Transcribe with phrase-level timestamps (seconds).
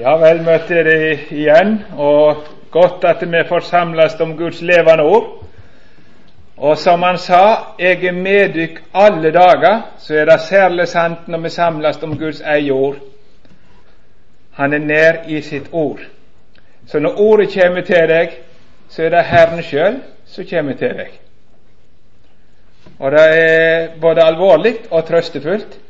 [0.00, 5.26] Ja, vel møtte dere igjen, og godt at vi får samles om Guds levende ord.
[6.56, 11.28] Og som han sa, jeg er med dykk alle dager, så er det særlig sant
[11.28, 12.96] når vi samles om Guds eget ord.
[14.56, 16.00] Han er nær i sitt ord.
[16.86, 18.40] Så når ordet kommer til deg,
[18.88, 21.16] så er det Herren sjøl som kommer til deg.
[22.98, 25.80] Og det er både alvorlig og trøstefullt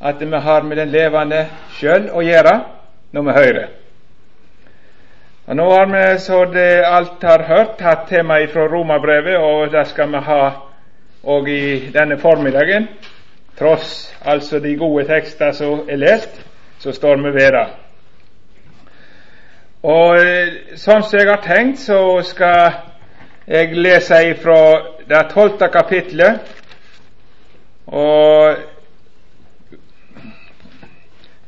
[0.00, 2.60] at vi har med den levende sjøl å gjøre
[3.12, 3.66] når vi hører.
[5.46, 9.86] Og Nå har vi, så det alt har hørt, hatt tema fra Romabrevet, og det
[9.90, 10.42] skal vi ha
[11.22, 12.88] òg i denne formiddagen.
[13.58, 16.40] Tross altså de gode tekster som er lest,
[16.78, 17.66] så står vi ved det.
[19.82, 22.72] Og sånn som jeg har tenkt, så skal
[23.50, 24.58] jeg lese fra
[25.10, 26.52] det tolvte kapitlet.
[27.86, 28.71] Og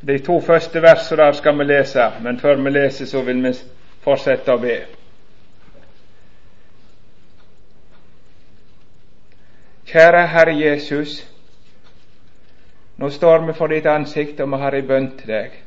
[0.06, 3.52] de to første versene der skal vi lese, men før vi leser, så vil vi
[4.04, 4.76] fortsette å be.
[9.88, 11.22] Kjære Herre Jesus,
[12.98, 15.58] nå står vi for ditt ansikt, og vi har ei bønn til deg.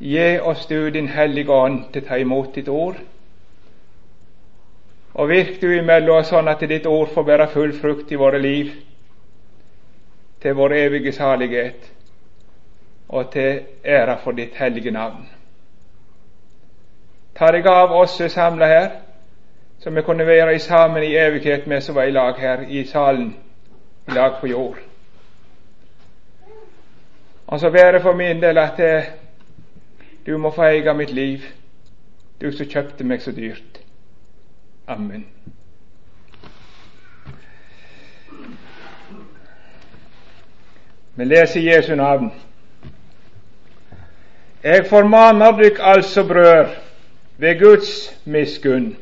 [0.00, 2.98] Gi oss du Din Hellige Ånd til å ta imot ditt ord.
[5.14, 8.42] Og virk du imellom oss sånn at ditt ord får bære full frukt i våre
[8.42, 8.74] liv,
[10.42, 11.93] til vår evige salighet
[13.14, 15.28] og til ære for ditt hellige navn.
[17.38, 18.88] Ta deg av oss som er samla her,
[19.78, 23.36] så vi kunne være sammen i evighet med som var i lag her i salen,
[24.08, 24.78] i lag på jord.
[27.46, 28.80] Og så være for min del at
[30.26, 31.38] du må få eie mitt liv,
[32.40, 33.78] du som kjøpte meg så dyrt.
[34.86, 35.26] Amen.
[41.14, 42.32] Vi leser Jesu navn.
[44.64, 46.66] Jeg formaner dykk altså, brød,
[47.38, 48.96] ved Guds miskunn,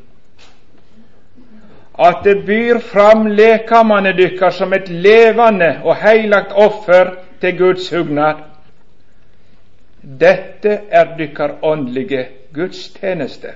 [1.98, 8.42] at det byr fram lekamene dykkar som et levende og heilagt offer til Guds hugnad.
[10.20, 13.54] Dette er dykkar åndelige gudstjeneste.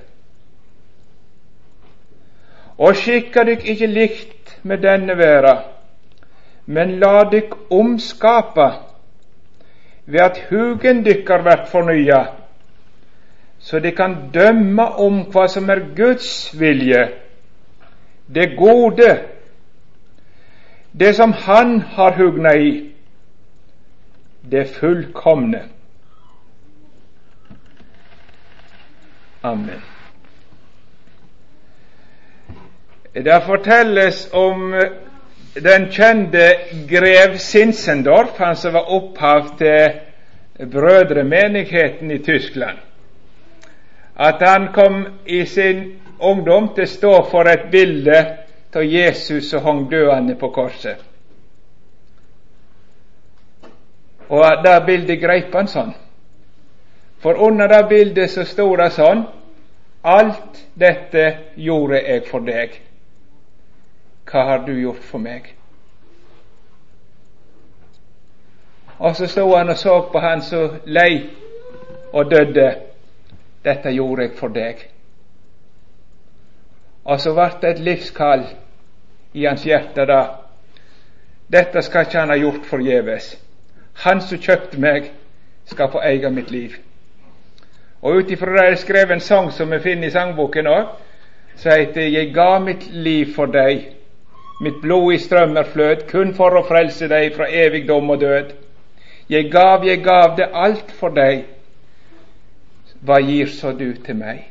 [2.77, 5.57] Og skikka dykk ikke likt med denne verda,
[6.65, 8.86] men la dykk omskapa
[10.07, 12.25] ved at hugen dykkar vert fornya,
[13.59, 17.07] så de kan dømme om hva som er Guds vilje,
[18.35, 19.09] det gode,
[20.99, 22.93] det som Han har hugna i,
[24.51, 25.63] det fullkomne.
[29.43, 29.83] Amen.
[33.13, 34.73] Det fortelles om
[35.63, 39.99] den kjente grev Sinsendorf, han som var opphav til
[40.71, 42.77] brødremenigheten i Tyskland,
[44.15, 48.23] at han kom i sin ungdom til å stå for et bilde
[48.77, 50.97] av Jesus som hang døende på korset.
[54.29, 55.93] Og det bildet greip han sånn.
[57.23, 59.25] For under det bildet så sto det sånn
[60.07, 61.23] Alt dette
[61.57, 62.75] gjorde jeg for deg.
[64.31, 65.53] Hva har du gjort for meg?
[68.97, 71.29] Og så sto han og så på han som lei
[72.13, 72.69] og døde.
[73.63, 74.81] Dette gjorde jeg for deg.
[77.05, 78.43] Og så ble det et livskall
[79.33, 80.21] i hans hjerte da.
[81.51, 83.29] Dette skal ikke han ha gjort forgjeves.
[84.03, 85.11] Han som kjøpte meg,
[85.67, 86.75] skal få eie mitt liv.
[88.01, 90.85] Og ut ifra det er skrevet en sang som vi finner i sangboken òg,
[91.55, 93.96] som heter 'Jeg ga mitt liv for deg'.
[94.59, 98.55] Mitt blod i strømmer fløt, kun for å frelse deg fra evig dom og død.
[99.29, 101.43] Jeg gav, jeg gav det alt for deg.
[103.05, 104.47] Hva gir så du til meg?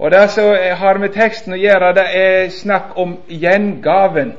[0.00, 0.48] Og Det som
[0.80, 4.32] har med teksten å gjøre, det er snakk om gjengaven.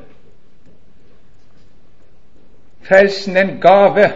[2.82, 4.08] Frelsen en gave.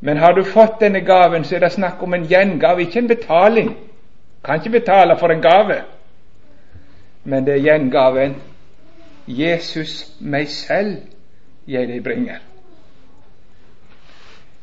[0.00, 3.08] Men har du fått denne gaven, så er det snakk om en gjengave, ikke en
[3.08, 3.70] betaling.
[4.44, 5.82] Kan ikke betale for en gave,
[7.24, 8.36] men det er gjengaven.
[9.26, 10.96] Jesus, meg selv,
[11.66, 12.42] jeg deg bringer.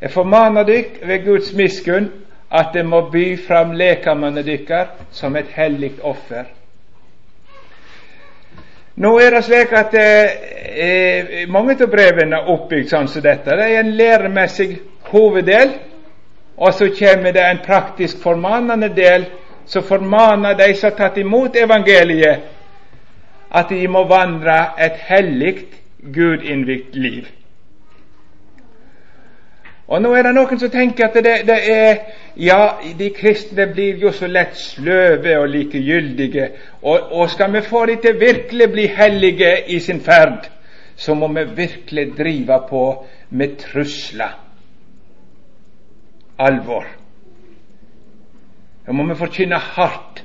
[0.02, 2.12] Jeg formaner dykk ved Guds miskunn
[2.52, 6.46] at det må by fram lekamene dykkar som et hellig offer.
[8.96, 13.56] Nå er det slik at eh, mange av brevene er oppbygd sånn som dette.
[13.56, 14.72] Det er en læremessig
[15.10, 15.78] hoveddel,
[16.58, 19.26] og så kommer det en praktisk formanende del
[19.66, 22.48] så formaner de som har tatt imot evangeliet,
[23.52, 25.56] at de må vandre et hellig,
[26.14, 27.28] gudinnvikt liv.
[29.92, 31.98] Og nå er det noen som tenker at det, det, er
[32.40, 36.48] Ja, de kristne blir jo så lett sløve og likegyldige.
[36.82, 40.48] Og, og skal vi få de til virkelig bli hellige i sin ferd,
[40.96, 42.86] så må vi virkelig drive på
[43.30, 44.40] med trusler.
[46.40, 46.88] Alvor.
[48.92, 50.18] Da må vi forkynne hardt.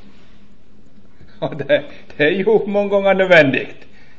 [1.38, 1.76] Og det,
[2.10, 3.66] det er jo mange ganger nødvendig.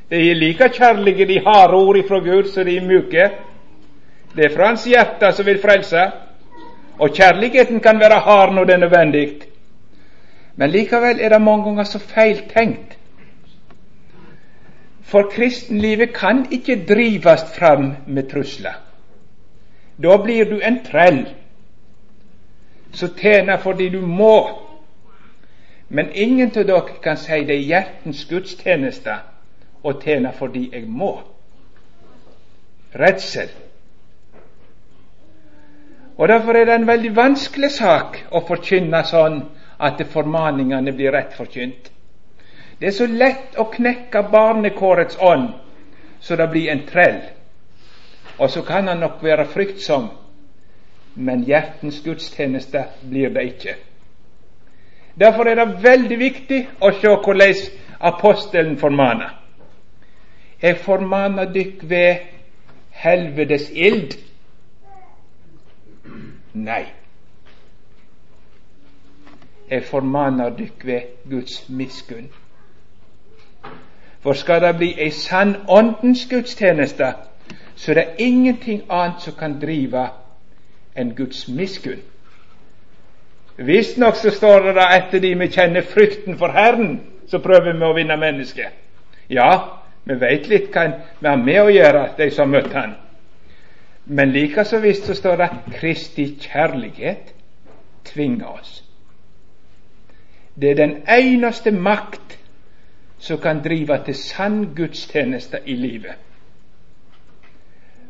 [0.08, 3.26] Det er like kjærlige de harde ord fra Gud som de mjuke.
[4.36, 6.06] Det er fra Hans hjerte som vil frelse.
[6.98, 9.26] Og kjærligheten kan være hard når det er nødvendig.
[10.56, 12.96] Men likevel er det mange ganger så feiltenkt.
[15.02, 18.80] For kristenlivet kan ikke drives fram med trusler.
[20.02, 21.26] Da blir du en trell
[22.92, 24.64] som tjener fordi du må.
[25.88, 29.14] Men ingen av dere kan si det er hjertens gudstjeneste
[29.82, 31.14] å tjene fordi jeg må.
[32.92, 33.48] Redsel.
[36.18, 39.38] Og Derfor er det en veldig vanskelig sak å forkynne sånn
[39.78, 41.92] at formaningene blir rett forkynt.
[42.78, 45.52] Det er så lett å knekke barnekårets ånd
[46.20, 47.20] så det blir en trell.
[48.38, 50.08] Og så kan han nok være fryktsom,
[51.18, 53.74] men hjertens gudstjeneste blir det ikke.
[55.18, 57.54] Derfor er det veldig viktig å se hvordan
[58.00, 59.34] apostelen formaner.
[60.62, 62.16] Jeg formaner dykk ved
[62.90, 64.14] helvetes ild
[66.58, 66.84] Nei.
[69.70, 71.00] Jeg formaner dykk ved
[71.30, 72.30] Guds miskunn.
[74.20, 77.12] For skal det bli ei sann åndens gudstjeneste,
[77.76, 80.08] så er det ingenting annet som kan drive
[80.98, 82.02] enn Guds miskunn.
[83.58, 87.86] Visstnok så står det da etter de vi kjenner frykten for Herren, så prøver vi
[87.86, 88.76] å vinne mennesket.
[89.28, 89.50] Ja,
[90.04, 90.86] vi veit litt hva
[91.18, 92.94] vi har med å gjøre, de som har møtt Han.
[94.06, 97.34] Men like så visst så står det Kristi kjærlighet
[98.08, 98.84] tvinger oss.
[100.54, 102.38] Det er den eneste makt
[103.18, 106.14] som kan drive til sann gudstjeneste i livet.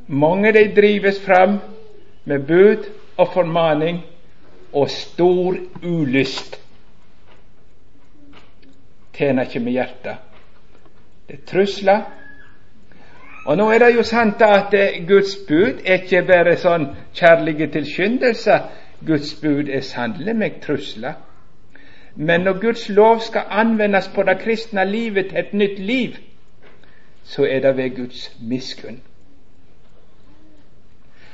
[0.07, 1.59] Mange de drives fram
[2.29, 2.85] med bud
[3.17, 4.03] og formaning
[4.73, 6.61] og stor ulyst.
[9.17, 10.17] Tjener ikke med hjertet.
[11.29, 12.03] Det er trusler,
[13.49, 17.71] og nå er det jo sant at eh, Guds bud er ikke bare sånn kjærlige
[17.79, 18.67] tilskyndelser.
[19.09, 21.17] Guds bud er sannelig meg trusler.
[22.17, 26.19] Men når Guds lov skal anvendes på det kristne livet til et nytt liv,
[27.25, 29.01] så er det ved Guds miskunn.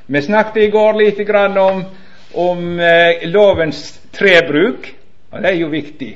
[0.06, 1.84] Vi snakket i går lite grann om,
[2.32, 4.94] om eh, lovens trebruk,
[5.30, 6.10] og det er jo viktig.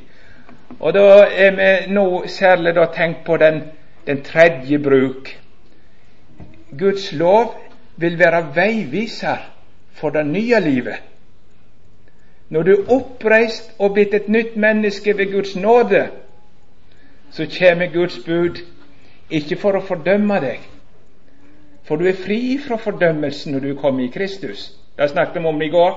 [0.81, 3.63] Og da er vi nå særlig da tenkt på den,
[4.07, 5.33] den tredje bruk.
[6.79, 7.55] Guds lov
[7.97, 9.49] vil være veiviser
[9.93, 11.01] for det nye livet.
[12.49, 16.09] Når du er oppreist og blitt et nytt menneske ved Guds nåde,
[17.31, 18.61] så kommer Guds bud
[19.31, 20.61] ikke for å fordømme deg,
[21.89, 24.75] for du er fri fra fordømmelsen når du er kommet i Kristus.
[24.99, 25.95] Det snakket vi om i går.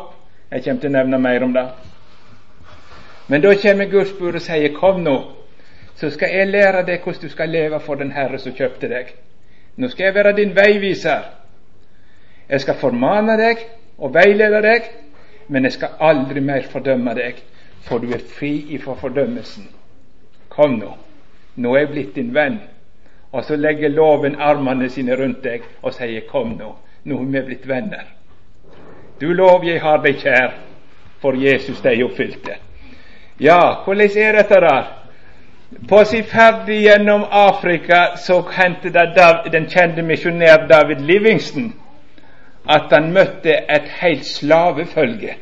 [0.51, 1.65] Jeg kommer til å nevne mer om det.
[3.27, 5.17] Men da kommer Guds bud og sier, 'Kom nå,
[5.95, 9.13] så skal jeg lære deg hvordan du skal leve for den Herre som kjøpte deg.'
[9.77, 11.21] Nå skal jeg være din veiviser.
[12.49, 13.57] Jeg skal formane deg
[13.97, 14.81] og veilede deg,
[15.47, 17.35] men jeg skal aldri mer fordømme deg,
[17.81, 19.67] for du er fri ifra fordømmelsen.
[20.49, 20.97] Kom nå,
[21.55, 22.59] nå er jeg blitt din venn.
[23.31, 26.73] Og så legger loven armene sine rundt deg og sier, kom nå,
[27.03, 28.09] nå er vi blitt venner.
[29.21, 30.57] Du lov, jeg har deg kjær,
[31.21, 32.57] for Jesus deg oppfylte.
[33.39, 34.89] Ja, hvordan er dette der?
[35.89, 41.71] På sin ferd gjennom Afrika så hendte det den kjente misjonær David Livingston
[42.69, 45.37] at han møtte et helt slavefølge.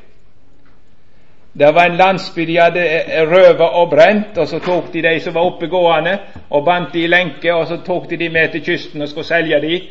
[1.59, 2.83] Det var en landsby de hadde
[3.27, 6.17] røva og brent, og så tok de de som var oppegående,
[6.49, 9.27] og bandt de i lenke, og så tok de de med til kysten og skulle
[9.27, 9.81] selge de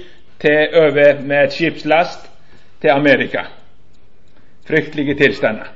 [0.41, 2.31] til over med et skipslast
[2.81, 3.43] til Amerika.
[4.69, 5.69] Fryktelige tilstander.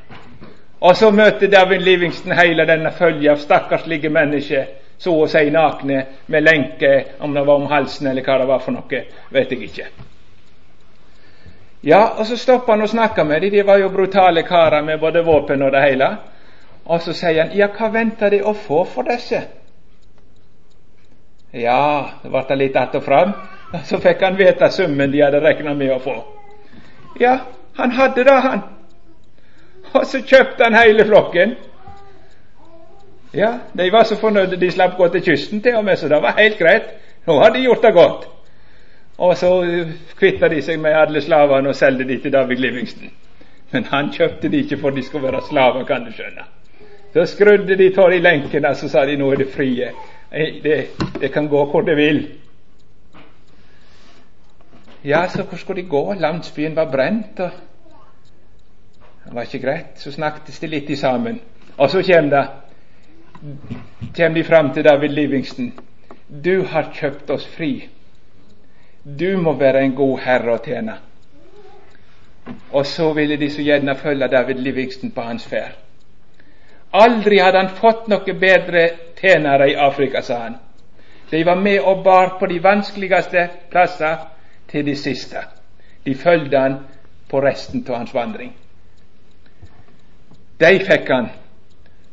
[0.81, 4.65] Og så møter David Livingston hele denne følge av stakkarslige mennesker,
[4.99, 8.65] så å si nakne, med lenke, om det var om halsen eller hva det var
[8.65, 9.91] for noe, vet jeg ikke.
[11.83, 15.01] Ja, og så stopper han og snakker med dem, de var jo brutale karer med
[15.01, 16.17] både våpen og det hele.
[16.85, 19.43] Og så sier han, ja, hva venter de å få for disse?
[21.53, 23.33] Ja, det ble litt att og fram,
[23.73, 26.15] og så fikk han vite summen de hadde regna med å få.
[27.21, 27.39] Ja,
[27.77, 28.63] han hadde det, han.
[29.93, 31.57] Og så kjøpte han hele flokken.
[33.35, 36.23] Ja, De var så fornøyde de slapp gå til kysten til og med, så det
[36.23, 36.89] var helt greit.
[37.27, 38.29] Nå hadde de gjort det godt.
[39.19, 39.51] Og så
[40.19, 43.11] kvitta de seg med alle slavene og solgte de til David Livingston.
[43.73, 46.45] Men han kjøpte de ikke for de skulle være slaver, kan du skjønne.
[47.13, 49.91] Så skrudde de av de lenkene, så sa de nå er det frie.
[50.33, 50.77] Det,
[51.21, 52.23] det kan gå hvor det vil.
[55.05, 56.15] Ja, så hvor skulle de gå?
[56.15, 57.51] Landsbyen var brent, og
[59.25, 59.97] det var ikke greit.
[59.97, 61.41] Så snakkes de litt sammen.
[61.77, 62.03] Og så
[64.17, 65.73] kommer de fram til David Livingston.
[66.45, 67.89] Du har kjøpt oss fri.
[69.05, 70.99] Du må være en god herre å tjene.
[72.71, 75.75] Og så ville de så gjerne følge David Livingston på hans ferd.
[76.93, 78.83] Aldri hadde han fått noe bedre
[79.19, 80.57] tjenere i Afrika, sa han.
[81.31, 84.27] De var med og bar på de vanskeligste plasser
[84.69, 85.41] til de siste.
[86.05, 86.79] De fulgte han
[87.29, 88.53] på resten av hans vandring.
[90.61, 91.31] De fikk han,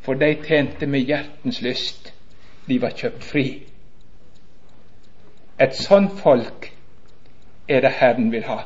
[0.01, 2.13] for de tjente med hjertens lyst.
[2.65, 3.45] De var kjøpt fri.
[5.59, 6.71] Et sånt folk
[7.69, 8.59] er det Herren vil ha.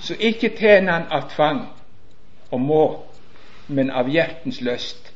[0.00, 1.60] Så ikke tjener han av tvang
[2.50, 2.84] og må,
[3.68, 5.12] men av hjertens lyst.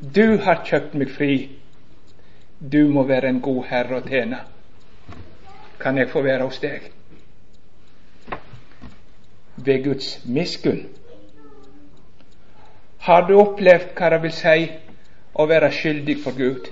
[0.00, 1.34] Du har kjøpt meg fri.
[2.58, 4.40] Du må være en god herre å tjene.
[5.80, 6.88] Kan jeg få være hos deg?
[9.56, 10.86] Ved Guds miskunn.
[13.06, 14.66] Har du opplevd hva det vil si
[15.36, 16.68] å være skyldig for Gud,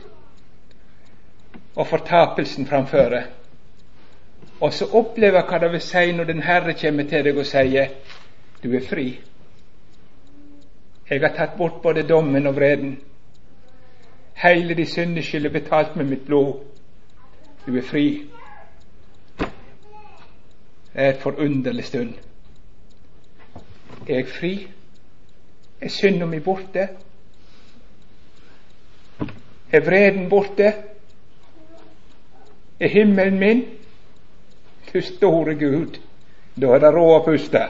[1.77, 3.27] og fortapelsen framføre?
[4.61, 7.89] Og så oppleve hva det vil si når den Herre kommer til deg og sier
[8.63, 9.09] du er fri.
[11.11, 12.95] Jeg har tatt bort både dommen og vreden.
[14.41, 16.63] Hele de syndeskyld er betalt med mitt blod.
[17.67, 18.07] Du er fri.
[19.39, 19.49] Det
[20.95, 22.15] er et forunderlig stund.
[24.09, 24.69] Er jeg fri?
[25.81, 26.89] Er synda mi borte?
[29.73, 30.73] Er vreden borte?
[32.81, 33.65] Er himmelen min?
[34.95, 35.97] Du store Gud,
[36.55, 37.63] da er det råd å puste.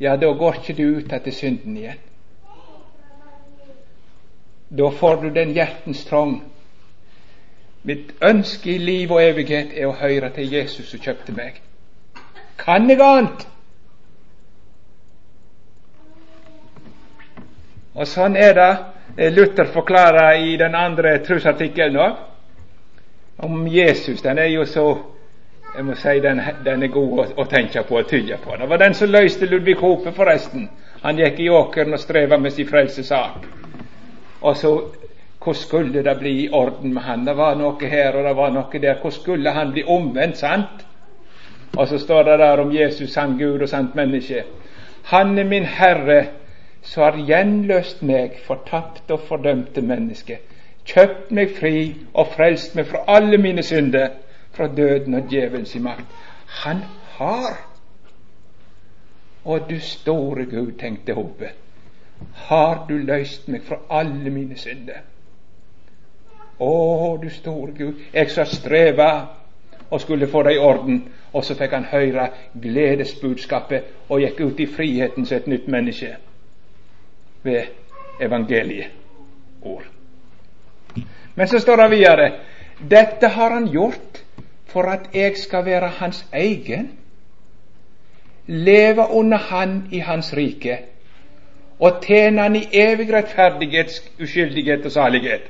[0.00, 2.00] Ja, da går ikke du ut etter synden igjen.
[4.72, 6.38] Da får du den hjertens trong.
[7.84, 11.60] Mitt ønske i liv og evighet er å høre til Jesus som kjøpte meg.
[12.64, 13.44] Kan jeg annet?
[17.92, 22.22] Og sånn er det Luther forklarer i den andre trosartikkelen òg
[23.44, 24.22] om Jesus.
[24.22, 24.86] Den er jo så
[25.74, 28.54] jeg må si den, den er god å, å, tenke på og tygge på.
[28.60, 30.68] Det var den som løste Ludvig Hope, forresten.
[31.02, 33.48] Han gikk i åkeren og streva med sin frelsesak.
[34.42, 34.76] Og så
[35.44, 37.24] Hvor skulle det bli i orden med han?
[37.26, 38.94] Det var noe her og det var noe der.
[39.02, 40.86] Hvor skulle han bli omvendt, sant?
[41.76, 44.44] Og så står det der om Jesus, sann Gud og sant menneske.
[45.10, 46.22] Han er min Herre,
[46.80, 50.38] som har gjenløst meg, fortapt og fordømte menneske
[50.84, 51.76] kjøpt meg fri
[52.12, 54.08] og frelst meg fra alle mine synder,
[54.54, 56.10] fra døden og djevelens makt.
[56.64, 56.84] Han
[57.16, 57.56] har.
[59.44, 61.50] Å, du store Gud, tenkte Håpe,
[62.48, 65.02] har du løst meg fra alle mine synder?
[66.58, 66.70] Å,
[67.20, 69.10] du store Gud, jeg som streva
[69.90, 72.28] og skulle få det i orden, og så fikk han høre
[72.62, 76.14] gledesbudskapet og gikk ut i friheten som et nytt menneske
[77.44, 78.94] ved evangeliet
[79.62, 79.93] ord.
[81.34, 82.28] Men så står det videre
[82.78, 84.22] dette har han gjort
[84.66, 86.90] for at jeg skal være hans egen,
[88.46, 90.78] leve under han i hans rike
[91.78, 95.48] og tjene han i evig rettferdighet, uskyldighet og salighet.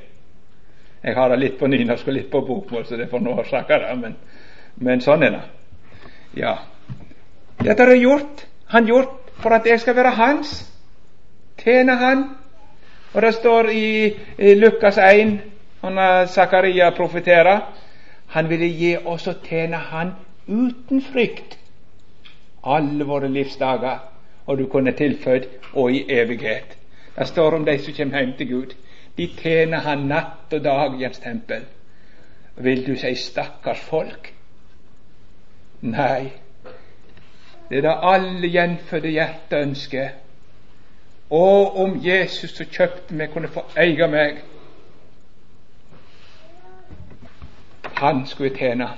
[1.03, 3.85] Jeg har det litt på nynorsk og litt på bokmål, så det får nå årsaker
[3.99, 4.15] men,
[4.81, 5.43] men sånn er det.
[6.41, 6.55] Ja.
[7.61, 7.93] Dette har
[8.73, 10.57] han gjort for at jeg skal være hans,
[11.61, 12.25] tjene han.
[13.15, 14.05] Og det står i,
[14.37, 15.37] i Lukas 1
[15.83, 17.59] når Zakaria profeterer.
[18.27, 20.11] Han ville gi oss å tjene Han
[20.47, 21.55] uten frykt
[22.65, 23.99] alle våre livsdager,
[24.45, 26.77] og du kunne tilføyd og i evighet.
[27.15, 28.75] Det står om de som kommer hjem til Gud.
[29.17, 31.63] De tjener Han natt og dag i Hans tempel.
[32.57, 34.33] Vil du si stakkars folk?
[35.81, 36.31] Nei,
[37.69, 40.09] det er det alle gjenfødte hjerter ønsker.
[41.29, 44.43] Og om Jesus som kjøpte meg, kunne få eie meg,
[47.95, 48.89] han skulle tjene.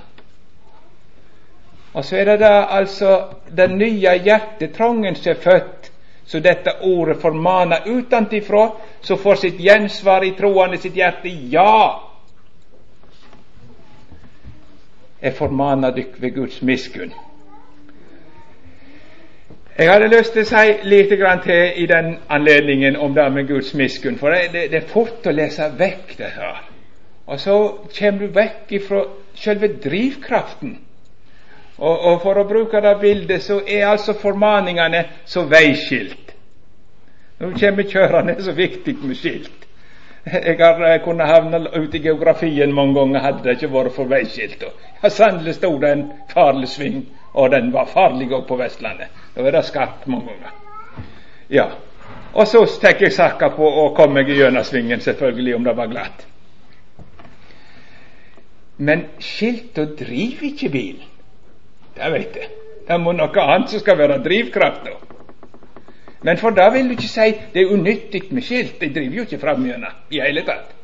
[1.92, 3.12] Og så er det da altså
[3.56, 5.90] den nye hjertetrangen som er født,
[6.28, 8.66] så dette ordet formaner utenfra,
[9.00, 12.04] så får sitt gjensvar i troende sitt hjerte ja.
[15.22, 17.14] Jeg formaner dykk ved Guds miskunn.
[19.78, 21.12] Jeg hadde lyst til å si litt
[21.44, 25.26] til i den anledningen om det med Guds miskunn, for det, det, det er fort
[25.26, 26.64] å lese vekk det her.
[27.26, 27.54] Og så
[27.98, 29.04] kommer du vekk ifra
[29.38, 30.78] selve drivkraften.
[31.78, 36.34] Og, og, for å bruke det bildet, så er altså formaningene så veiskilt.
[37.38, 39.68] Du kommer kjørende, så viktig med skilt.
[40.26, 44.10] Jeg har eh, kunnet havne ute i geografien mange ganger hadde det ikke vært for
[44.10, 44.64] veiskilt.
[45.02, 49.12] Ja, sannelig sto det en farlig sving, og den var farlig òg på Vestlandet.
[49.34, 50.56] Da var det skarpt mange ganger.
[51.48, 51.66] Ja,
[52.32, 55.90] og så tar jeg sakka på å komme meg gjennom svingen, selvfølgelig, om det var
[55.92, 56.26] glatt.
[58.78, 61.06] Men skilta driver ikke bilen.
[61.98, 62.50] Det veit jeg.
[62.88, 64.94] Det må noe annet som skal være drivkrafta.
[66.22, 68.78] Men for da vil du ikke si det er unyttig med skilt.
[68.80, 70.74] De driver jo ikke framgjennom i hele tatt.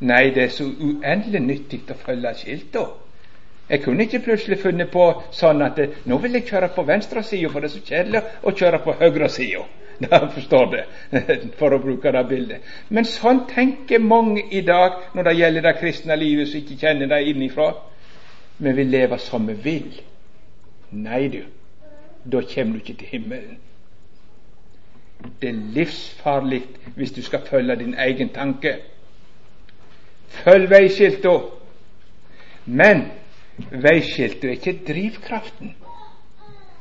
[0.00, 2.84] Nei, det er så uendelig nyttig å følge skilta.
[3.70, 5.78] Jeg kunne ikke plutselig funnet på sånn at
[6.10, 9.66] nå vil jeg kjøre på venstresida, for det er så kjedelig å kjøre på høyresida.
[10.00, 10.82] Da forstår det,
[11.60, 12.68] for å bruke det bildet.
[12.88, 17.10] Men sånn tenker mange i dag når det gjelder det kristne livet, som ikke kjenner
[17.10, 20.00] det Men Vi vil leve som vi vil.
[20.90, 21.42] Nei, du,
[22.24, 23.60] da kommer du ikke til himmelen.
[25.40, 26.62] Det er livsfarlig
[26.96, 28.78] hvis du skal følge din egen tanke.
[30.40, 31.36] Følg veiskilta.
[32.64, 33.04] Men
[33.70, 35.74] veiskilta er ikke drivkraften.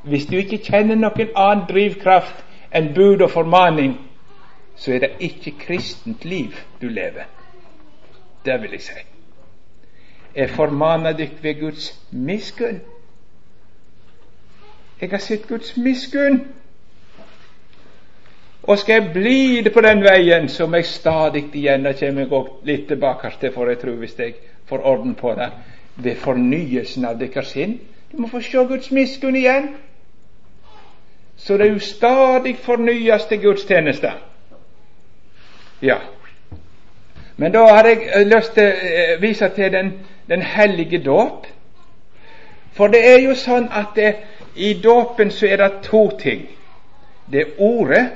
[0.04, 2.46] Hvis du ikke kjenner noen annen drivkraft
[2.76, 3.98] enn bud og formaning,
[4.76, 7.28] så er det ikke kristent liv du lever.
[8.46, 9.02] Det vil jeg si.
[10.36, 12.80] Jeg formaner dykk ved Guds miskunn.
[15.02, 16.40] Jeg har sett Guds miskunn.
[18.64, 22.22] Og skal jeg bli det på den veien, så må jeg stadig igjen Det kommer
[22.22, 24.34] jeg litt tilbake til, for jeg tror hvis jeg
[24.66, 25.52] får orden på det,
[26.04, 27.80] ved fornyelsen av deres sinn.
[28.12, 29.70] Du må få se Guds miskunn igjen
[31.40, 34.12] så det jo stadig fornyes til gudstjeneste.
[35.82, 35.96] Ja.
[37.38, 39.94] Men da har jeg eh, lyst til å eh, vise til den,
[40.28, 41.48] den hellige dåp.
[42.76, 44.16] For det er jo sånn at det,
[44.56, 46.44] i dåpen så er det to ting.
[47.32, 48.10] Det er Ordet,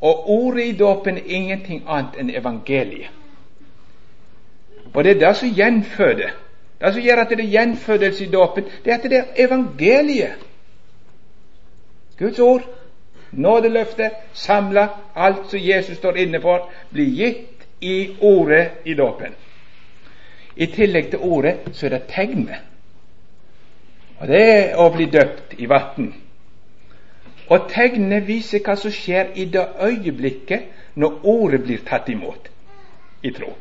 [0.00, 3.10] og ordet i dåpen er ingenting annet enn evangeliet.
[4.94, 6.30] Og det er det som gjenføder.
[6.82, 10.40] Det som gjør at det er gjenfødelse i dåpen, det er at det er evangeliet.
[12.18, 12.62] Guds ord,
[13.32, 19.34] nådeløftet, samla, alt som Jesus står inne for, blir gitt i ordet i dåpen.
[20.56, 22.66] I tillegg til ordet så er det tegnet.
[24.18, 26.12] Og det er å bli døpt i vann.
[27.46, 32.50] Og tegnet viser hva som skjer i det øyeblikket når ordet blir tatt imot
[33.22, 33.54] i tro.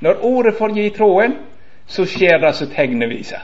[0.00, 1.36] Når ordet får gi troen,
[1.90, 3.42] så skjer det som tegnet viser.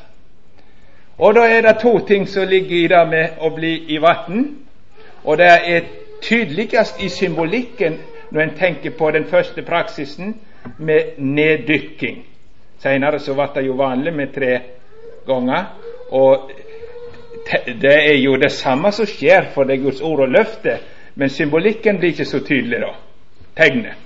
[1.19, 4.45] Og da er det to ting som ligger i det med å bli i vann.
[5.25, 5.89] Og det er
[6.23, 7.99] tydeligst i symbolikken
[8.31, 10.37] når en tenker på den første praksisen
[10.79, 12.25] med neddykking.
[12.79, 14.59] Senere så ble det jo vanlig med tre
[15.27, 15.65] ganger.
[16.11, 16.51] Og
[17.83, 20.79] det er jo det samme som skjer for det er Guds ord og løfte,
[21.15, 22.93] men symbolikken blir ikke så tydelig da.
[23.57, 23.97] Tegnet.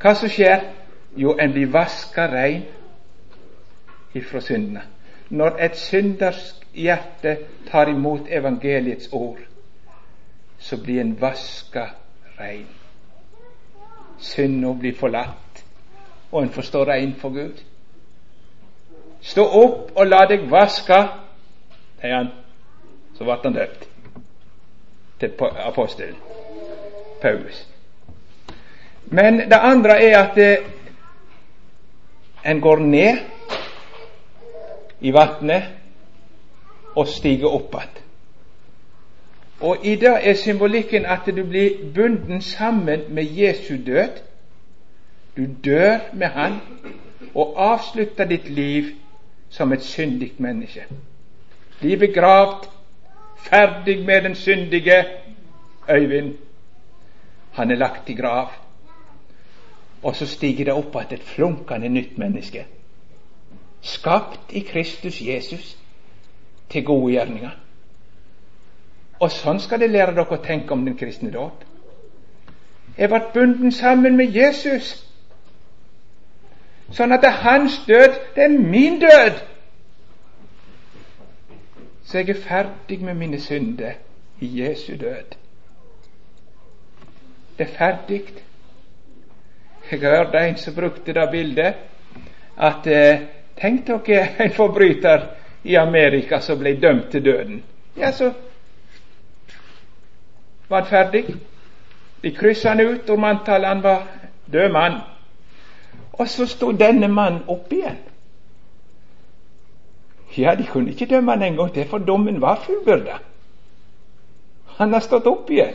[0.00, 0.64] Hva som skjer?
[1.16, 2.64] Jo, en blir vaska rein
[4.14, 4.82] ifra syndene
[5.28, 7.36] når et syndersk hjerte
[7.70, 9.38] tar imot evangeliets ord,
[10.58, 11.86] så blir en vaska
[12.40, 12.66] rein.
[14.18, 15.64] Synda blir forlatt,
[16.32, 17.62] og en får stå rein for Gud.
[19.20, 21.00] Stå opp og la deg vaske,
[22.00, 22.32] sier han.
[23.14, 23.88] Så ble han døpt
[25.20, 25.32] til
[25.64, 26.16] apostelen
[27.22, 27.66] Paulus.
[29.04, 30.66] Men det andre er at eh,
[32.44, 33.18] en går ned
[35.00, 35.62] i vannet
[36.96, 38.00] og stiger opp igjen.
[39.64, 44.20] Og i det er symbolikken at du blir bunden sammen med Jesu død.
[45.36, 46.60] Du dør med Han
[47.34, 48.84] og avslutter ditt liv
[49.50, 50.84] som et syndig menneske.
[51.80, 52.68] Blir begravd,
[53.36, 55.04] ferdig med den syndige
[55.90, 56.34] Øyvind.
[57.52, 58.63] Han er lagt i grav.
[60.04, 62.66] Og så stiger det opp igjen et flunkende nytt menneske
[63.84, 65.78] skapt i Kristus Jesus
[66.70, 67.50] til gode gjerninger.
[69.20, 71.64] Og sånn skal de lære dere å tenke om den kristne dåp.
[72.96, 74.94] Jeg ble bunden sammen med Jesus,
[76.94, 79.42] sånn at det er hans død, det er min død.
[82.04, 83.98] Så jeg er ferdig med mine synder
[84.40, 85.36] i Jesu død.
[87.58, 88.43] Det er ferdig.
[89.90, 91.74] Jeg hørte en som brukte det bildet,
[92.56, 93.20] at eh,
[93.54, 95.26] Tenk dere en forbryter
[95.62, 97.62] i Amerika som ble dømt til døden.
[97.96, 98.32] Ja, så
[100.68, 101.24] var han ferdig.
[102.22, 104.02] De kryssa han ut om antallet han var
[104.52, 104.98] død mann.
[106.12, 108.00] Og så sto denne mannen opp igjen.
[110.36, 113.18] Ja, de kunne ikke dømme han en gang til, for dommen var fullbyrda.
[114.78, 115.74] Han har stått opp igjen.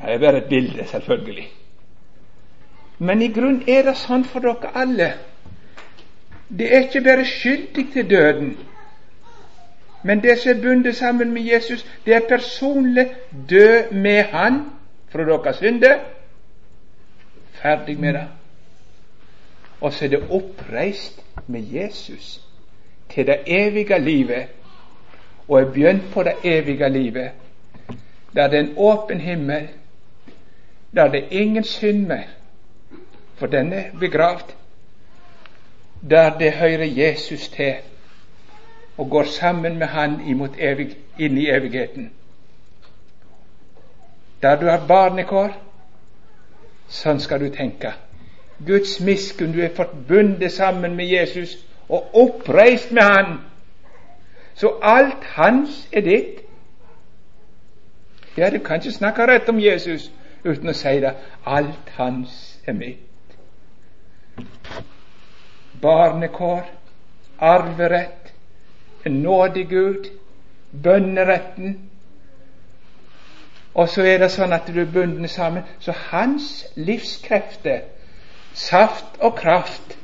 [0.00, 1.46] Det er bare et bilde, selvfølgelig.
[3.00, 5.12] Men i grunn er det sånn for dere alle.
[6.48, 8.50] Det er ikke bare skyldig til døden,
[10.02, 13.06] men det som er bundet sammen med Jesus, det er personlig
[13.50, 14.60] død med Han
[15.08, 15.98] fra deres synder.
[17.52, 18.26] Ferdig med det.
[19.80, 22.40] Og så er det oppreist med Jesus
[23.10, 24.46] til det evige livet,
[25.48, 27.30] og er begynt på det evige livet,
[28.34, 29.68] der det er en åpen himmel,
[30.94, 32.28] der det er ingen synd mer,
[33.40, 34.54] for den er begravd,
[36.10, 37.74] der det hører Jesus til
[38.98, 40.20] og går sammen med Han
[40.58, 42.10] evig, inn i evigheten.
[44.42, 45.56] Der du har barnekår,
[46.88, 47.94] sånn skal du tenke.
[48.66, 51.56] Guds miskunn, du er forbundet sammen med Jesus
[51.88, 53.38] og oppreist med Han.
[54.54, 56.40] Så alt hans er ditt.
[58.36, 60.10] Ja, du kan ikke snakke rett om Jesus
[60.44, 61.14] uten å si det.
[61.46, 63.09] Alt hans er mitt.
[65.80, 66.64] Barnekår,
[67.38, 68.32] arverett,
[69.04, 70.10] en nådig Gud,
[70.82, 71.90] bønneretten.
[73.74, 75.64] Og så er det sånn at du er bundet sammen.
[75.80, 77.86] Så hans livskrefter,
[78.52, 79.96] saft og kraft,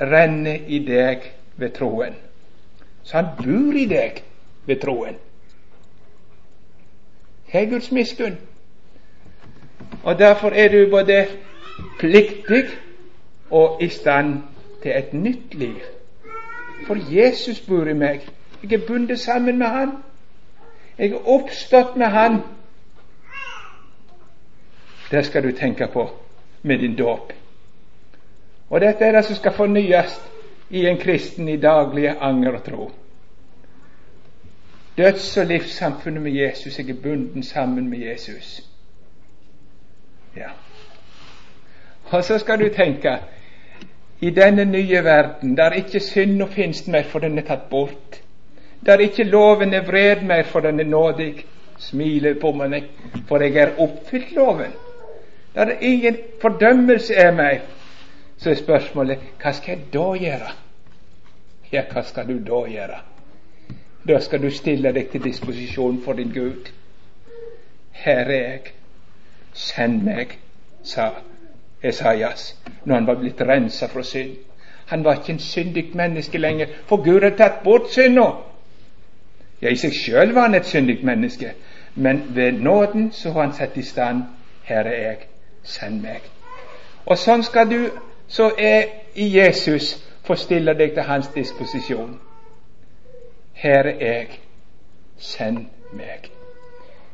[0.00, 2.16] renner i deg ved troen.
[3.02, 4.22] Så han bor i deg
[4.66, 5.18] ved troen.
[7.50, 8.38] Det er Guds miskunn.
[10.02, 11.26] Og derfor er du både
[11.98, 12.68] pliktig
[13.50, 14.42] og i stand
[14.82, 15.76] til et nytt liv.
[16.86, 18.20] For Jesus bor i meg.
[18.62, 19.90] Jeg er bundet sammen med Han.
[20.98, 22.40] Jeg er oppstått med Han.
[25.10, 26.10] Det skal du tenke på
[26.62, 27.32] med din dåp.
[28.70, 30.20] Og dette er det som skal fornyes
[30.70, 32.90] i en kristen i daglige anger og tro.
[34.98, 36.78] Døds- og livssamfunnet med Jesus.
[36.78, 38.62] Jeg er bunden sammen med Jesus.
[40.36, 40.48] Ja.
[42.04, 43.18] Og så skal du tenke
[44.20, 48.20] i denne nye verden, der ikke synd finst mer, for den er tatt bort.
[48.86, 51.44] Der ikke loven er vred mer, for den er nådig.
[51.80, 52.84] Smiler på meg,
[53.28, 54.72] for jeg er oppfylt loven.
[55.54, 57.58] Der ingen fordømmelse er mer,
[58.36, 60.52] så er spørsmålet hva skal jeg da gjøre?
[61.72, 63.00] Ja, hva skal du da gjøre?
[64.08, 66.70] Da skal du stille deg til disposisjon for din Gud.
[67.90, 68.72] Her er jeg,
[69.52, 70.38] send meg,
[70.84, 71.10] sa
[71.82, 74.36] Esaias når han var blitt rensa fra synd.
[74.86, 78.26] Han var ikke en syndig menneske lenger, for Gud hadde tatt bort synda.
[79.62, 81.52] Ja, i seg sjøl var han et syndig menneske,
[81.94, 84.22] men ved nåden så har han satt i stand
[84.62, 85.16] Her er jeg,
[85.62, 86.22] send meg.
[87.06, 87.88] Og sånn skal du
[88.30, 92.20] så er i Jesus få stille deg til hans disposisjon.
[93.52, 94.38] Her er jeg,
[95.18, 96.30] send meg.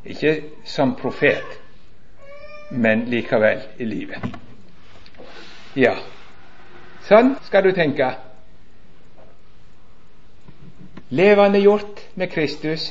[0.05, 1.57] Ikke som profet,
[2.71, 4.46] men likevel i livet.
[5.77, 5.97] Ja,
[7.09, 8.15] sånn skal du tenke.
[11.11, 12.89] Levende gjort med Kristus.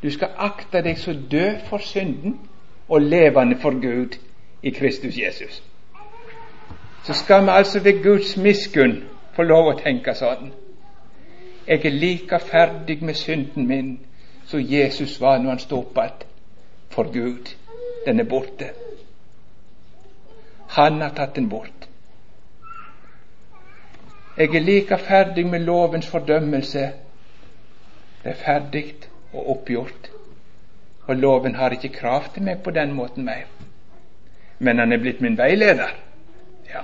[0.00, 2.38] Du skal akte deg så død for synden
[2.88, 4.18] og levende for Gud
[4.62, 5.62] i Kristus Jesus
[7.04, 9.02] så skal vi altså ved Guds miskunn
[9.36, 10.52] få lov å tenke sånn.
[11.66, 13.90] Jeg er like ferdig med synden min
[14.48, 16.24] som Jesus var når han stoppet
[16.92, 17.52] for Gud.
[18.06, 18.70] Den er borte.
[20.76, 21.83] Han har tatt den bort.
[24.36, 26.78] Jeg er like ferdig med lovens fordømmelse.
[28.24, 28.94] Det er ferdig
[29.32, 30.10] og oppgjort.
[31.06, 33.46] Og loven har ikke krav til meg på den måten mer.
[34.58, 35.92] Men han er blitt min veileder.
[36.74, 36.80] Ja,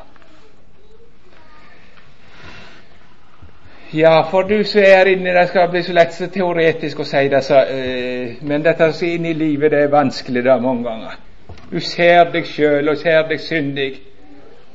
[3.92, 7.28] ja for du som er inni det, skal bli så lett så teoretisk å si
[7.28, 11.18] det, så, øh, men dette er inni livet, det er vanskelig da mange ganger.
[11.70, 13.92] Du ser deg sjøl og ser deg syndig,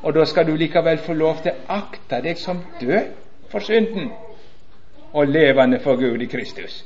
[0.06, 3.08] og da skal du likevel få lov til å akte deg som død
[3.50, 4.12] for synden
[5.16, 6.84] og levende for Gud i Kristus.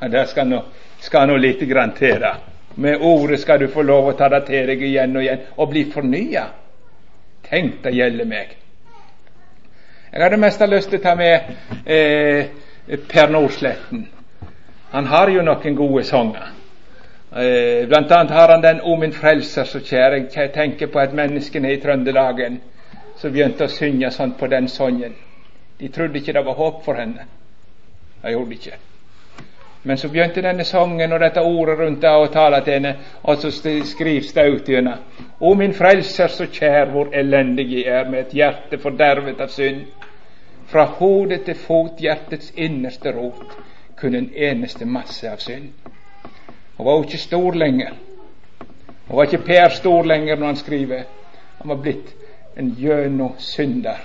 [0.00, 0.60] Og det skal nå,
[1.00, 1.38] skal nå
[1.70, 2.34] grann til, da.
[2.76, 5.70] Med ordet skal du få lov å ta det til deg igjen og igjen og
[5.70, 6.44] bli fornya.
[7.48, 8.52] Tenk, det gjelder meg.
[10.12, 12.52] Jeg hadde mest lyst til å ta med eh,
[13.08, 14.06] Per Nordsletten.
[14.92, 16.52] Han har jo noen gode sanger.
[17.36, 20.36] Eh, blant annet har han den 'O min frelser så kjær'.
[20.36, 22.60] Jeg tenker på et menneske nede i Trøndelagen
[23.16, 25.14] som begynte å synge sånn på den sangen.
[25.80, 27.26] De trodde ikke det var håp for henne.
[28.22, 28.72] De gjorde ikke.
[29.82, 33.36] Men så begynte denne sangen og dette ordet rundt det å tale til henne, og
[33.38, 33.50] så
[33.84, 34.96] skrives det ut i henne.
[35.40, 39.84] O min frelser, så kjær hvor elendig jeg er, med et hjerte fordervet av synd.
[40.66, 43.58] Fra hodet til fot, hjertets innerste rot,
[43.96, 45.70] kun en eneste masse av synd.
[46.76, 47.94] Hun var jo ikke stor lenger.
[49.06, 51.02] Han var ikke Per stor lenger når han skriver.
[51.58, 52.14] Han var blitt
[52.56, 53.98] en gjennomsynder.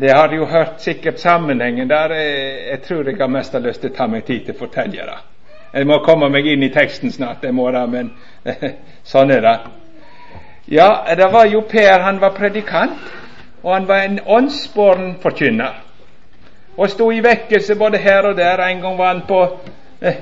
[0.00, 2.12] Det har jo hørt sikkert sammenhengen der.
[2.70, 5.20] Jeg tror jeg har mest lyst til å ta meg tid til å fortelle det.
[5.74, 8.10] Jeg må komme meg inn i teksten snart, jeg må det, men
[9.12, 9.54] sånn er det.
[10.70, 13.00] Ja, det var jo Per, han var predikant,
[13.62, 15.80] og han var en åndsbåren forkynner.
[16.76, 18.62] Og sto i vekkelse både her og der.
[18.68, 19.40] En gang var han på,
[20.00, 20.14] eh,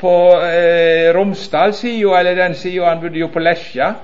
[0.00, 3.94] på eh, Romsdal-sida, eller den sida, han bodde jo på Lesja.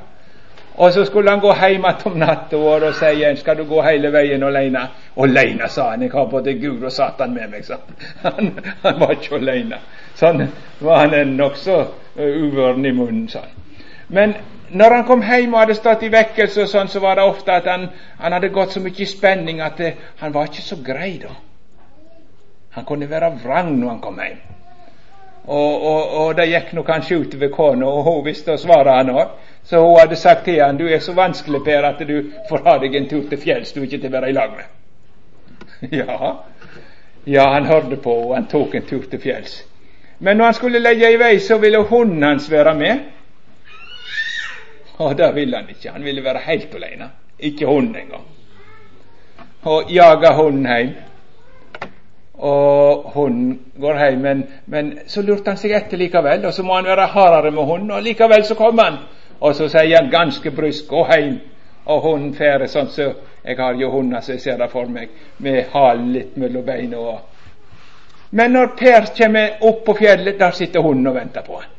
[0.76, 3.64] Og så skulle han gå hjem igjen om natta, og da sier en skal du
[3.64, 4.82] gå hele veien alene.
[5.16, 6.02] Alene, sa han.
[6.04, 7.78] Jeg har både Gud og Satan med meg, sa
[8.22, 8.50] han.
[8.82, 9.78] Han var ikke alene.
[10.16, 10.44] Sånn
[10.80, 13.80] var han en nokså uh, uvøren i munnen, sa han.
[14.08, 14.34] Men
[14.70, 17.52] når han kom hjem og hadde stått i vekkelse, og sånn, så var det ofte
[17.52, 17.88] at han,
[18.20, 21.34] han hadde gått så mye i spenning at det, han var ikke så grei da.
[22.76, 24.55] Han kunne være vrang når han kom hjem.
[25.46, 29.12] Og, og, og det gikk nå kanskje utover kona, og hun visste å svare han
[29.14, 29.36] òg.
[29.66, 32.76] Så hun hadde sagt til han, du er så vanskelig, Per, at du får ha
[32.82, 34.74] deg en tur til fjells du ikke til å være i lag med.
[36.00, 36.32] ja.
[37.24, 39.60] ja, han hørte på, og han tok en tur til fjells.
[40.18, 43.04] Men når han skulle legge i vei, så ville hunden hans være med.
[44.98, 45.90] Og det ville han ikke.
[45.92, 47.10] Han ville være helt alene.
[47.38, 48.24] Ikke hunden engang.
[49.62, 50.94] Og jaga hunden hjem.
[52.38, 56.44] Og hunden går hjem, men, men, så lurte han seg etter likevel.
[56.44, 58.98] Og så må han være hardere med hunden, og likevel så kom han.
[59.40, 61.38] Og så sier han ganske brysk 'gå hjem',
[61.86, 63.12] og hunden færer sånn så
[63.46, 66.98] jeg har jo hunder som jeg ser det for meg, med halen litt mellom beina.
[66.98, 67.20] Og.
[68.30, 71.70] Men når Per kommer opp på fjellet, der sitter hunden og venter på han.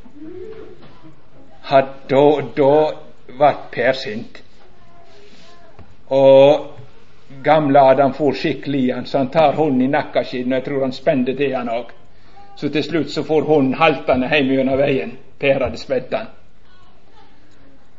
[1.71, 2.23] Ja, da,
[2.55, 2.71] da
[3.27, 4.41] ble Per sint.
[6.07, 6.76] Og
[7.43, 10.91] gamle Adam får skikkelig i så han tar hånden i nakkeskinnet, og jeg tror han
[10.91, 11.91] spente til han òg.
[12.55, 15.17] Så til slutt så får hånden haltende hjem gjennom veien.
[15.39, 16.31] Per hadde spent han.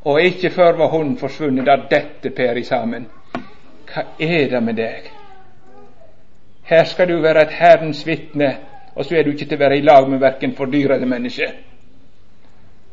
[0.03, 3.07] Og ikke før var hånden forsvunnet, da dette Per i sammen.
[3.89, 5.11] Hva er det med deg?
[6.69, 8.57] Her skal du være et Herrens vitne,
[8.95, 11.53] og så er du ikke til å være i lag med verken for eller menneske.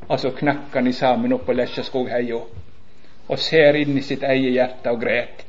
[0.07, 2.39] Og så knakk han i sammen opp på Lesjaskogheia
[3.27, 5.45] og ser inn i sitt eget hjerte og gret.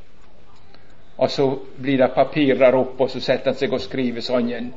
[1.18, 4.74] Og så blir det papir der oppe, og så setter han seg og skriver sangen.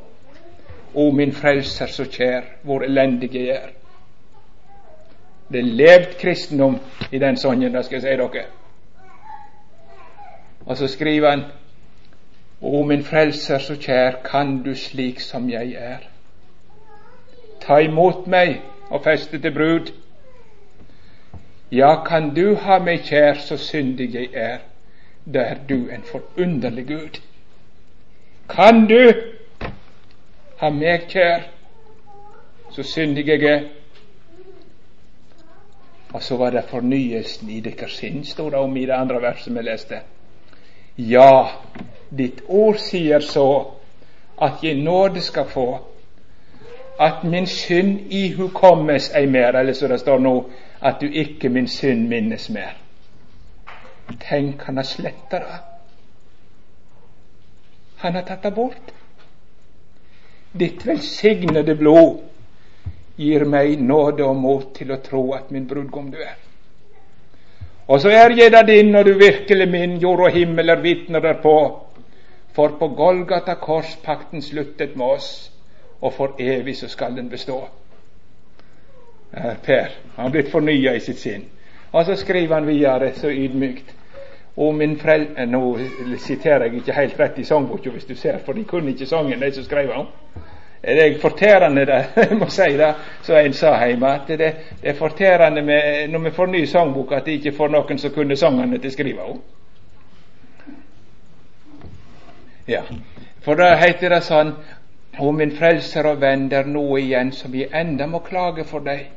[0.94, 3.70] O min frelser så kjær, hvor elendig jeg er.
[5.52, 6.80] Det er levd kristendom
[7.12, 8.46] i den sangen, det skal jeg si dere.
[10.66, 11.44] Og så skriver han
[12.62, 16.08] O min frelser så kjær, kan du slik som jeg er.
[17.62, 19.92] Ta imot meg og feste til brud.
[21.72, 24.69] Ja, kan du ha meg kjær, så syndig jeg er.
[25.26, 27.20] Da er du en forunderlig Gud.
[28.50, 29.14] Kan du
[30.60, 31.44] ha meg kjær,
[32.72, 33.68] så syndig jeg.
[36.14, 39.54] Og så var det fornyelsen i deres sinn, sto det om i det andre verset
[39.56, 40.02] vi leste.
[40.98, 41.48] Ja,
[42.10, 43.46] ditt ord sier så
[44.42, 45.68] at jeg nåde skal få,
[47.00, 50.34] at min synd ihukommes ei mer, eller så det står nå,
[50.82, 52.74] at du ikke min synd minnes mer.
[54.18, 55.60] Tenk, han har sletta det.
[57.98, 58.92] Han har tatt det bort.
[60.52, 62.20] Ditt velsignede blod
[63.20, 66.38] gir meg nåde og mot til å tro at min brudgom du er.
[67.90, 71.20] Og så er jeg da din, og du virkelig min, jord og himmel er vitner
[71.20, 71.56] derpå.
[72.54, 75.30] For på Golgata kors pakten sluttet med oss,
[76.02, 77.60] og for evig så skal den bestå.
[79.34, 79.96] Er per.
[80.16, 81.46] Han har blitt fornya i sitt sinn.
[81.92, 83.96] Og så skriver han videre så ydmykt.
[84.56, 85.28] Og min frel...
[85.38, 85.78] Eh, nå
[86.18, 89.42] siterer jeg ikke helt rett i sangboka, hvis du ser, for de kunne ikke sangen,
[89.42, 90.08] de som skrev den.
[90.82, 94.94] Det er forterende, det, jeg må si det, som en sa hjemme, at det, er
[94.94, 98.80] forterende med, når vi får ny sangbok, at de ikke får noen som kunne sangene
[98.80, 99.42] til å skrive om.
[102.68, 102.84] Ja,
[103.42, 104.54] for da heter det sånn
[105.20, 108.86] Å, min frelser og venn, det er noe igjen som jeg enda må klage for
[108.86, 109.10] deg.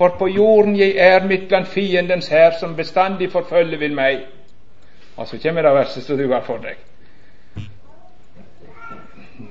[0.00, 4.22] For på jorden jeg er midt blant fiendens hær, som bestandig forfølger vil meg.
[5.16, 6.80] Og så kommer det verset som du har for deg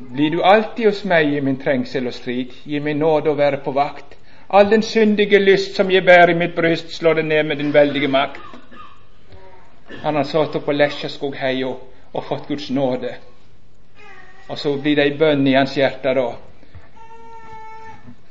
[0.10, 3.62] blir du alltid hos meg i min trengsel og strid, gi meg nåde å være
[3.66, 4.16] på vakt.
[4.50, 7.74] All den syndige lyst som jeg bærer i mitt bryst, slår det ned med din
[7.74, 8.42] veldige makt.
[10.02, 13.14] Han har satt opp på Lesjaskogheia og fått Guds nåde.
[14.50, 16.28] Og så blir det ei bønn i hans hjerte da.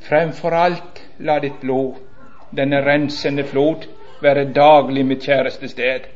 [0.09, 1.95] Fremfor alt la ditt blod,
[2.57, 3.89] denne rensende flod,
[4.23, 6.09] være daglig mitt kjæreste sted,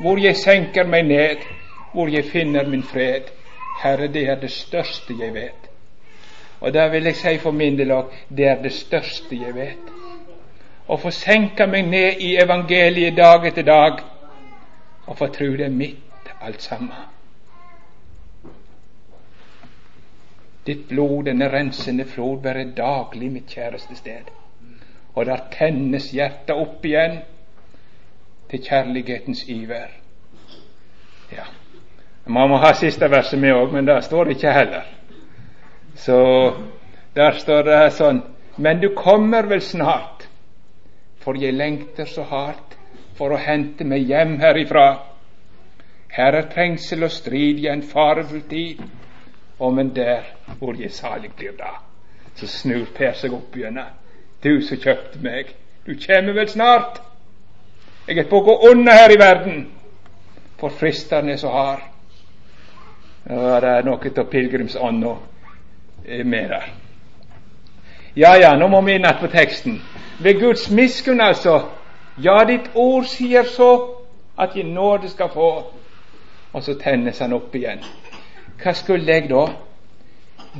[0.00, 1.44] hvor jeg senker meg ned,
[1.92, 3.30] hvor jeg finner min fred.
[3.82, 5.70] Herre, det er det største jeg vet.
[6.60, 9.90] Og da vil jeg si for min del òg det er det største jeg vet.
[10.88, 14.00] Å få senke meg ned i evangeliet dag etter dag
[15.06, 17.10] og få tro det er mitt alt sammen.
[20.66, 24.30] Ditt blod, denne rensende flod, være daglig mitt kjæreste sted.
[25.14, 27.20] Og der tennes hjertet opp igjen
[28.50, 29.92] til kjærlighetens iver.
[31.32, 31.46] Ja.
[32.26, 34.86] Man må ha siste verset med òg, men det står det ikke heller.
[35.94, 36.18] Så
[37.14, 38.22] der står det sånn
[38.56, 40.28] Men du kommer vel snart,
[41.18, 42.76] for jeg lengter så hardt
[43.18, 44.84] for å hente meg hjem herifra.
[46.14, 48.84] Her er trengsel og strid i en farefull tid
[49.58, 50.22] og men der
[50.58, 51.80] hvor jeg salig blir da.
[52.34, 53.90] Så snur Per seg opp gjennom.
[54.44, 55.54] Du som kjøpte meg,
[55.86, 57.00] du kjem vel snart?
[58.08, 59.62] Jeg er på å gå unna her i verden,
[60.60, 61.84] for fristeren er så hard.
[63.24, 65.12] Og det er noe av pilegrimsånda
[66.28, 66.66] med der.
[68.16, 69.78] Ja, ja, nå må vi inn på teksten.
[70.20, 71.62] Ved Guds miskunn, altså.
[72.20, 73.70] Ja, ditt ord sier så
[74.38, 75.48] at jeg nåde skal få.
[76.52, 77.80] Og så tennes han opp igjen.
[78.60, 79.46] Hva skulle jeg da?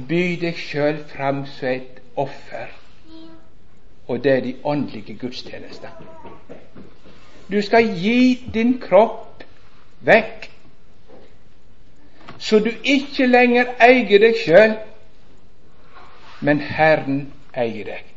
[0.08, 2.72] By deg sjøl fram som et offer.
[4.06, 5.88] Og det er de åndelige gudstjenester.
[7.50, 9.44] Du skal gi din kropp
[10.00, 10.50] vekk,
[12.38, 14.74] så du ikke lenger eier deg sjøl,
[16.40, 18.10] men Herren eier deg.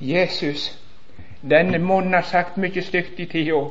[0.00, 0.78] Jesus,
[1.50, 3.62] denne munnen har sagt mye stygt i tida.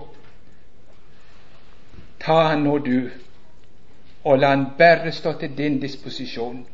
[2.23, 3.09] Ta han nå, du,
[4.23, 6.65] og la han bare stå til din disposisjon.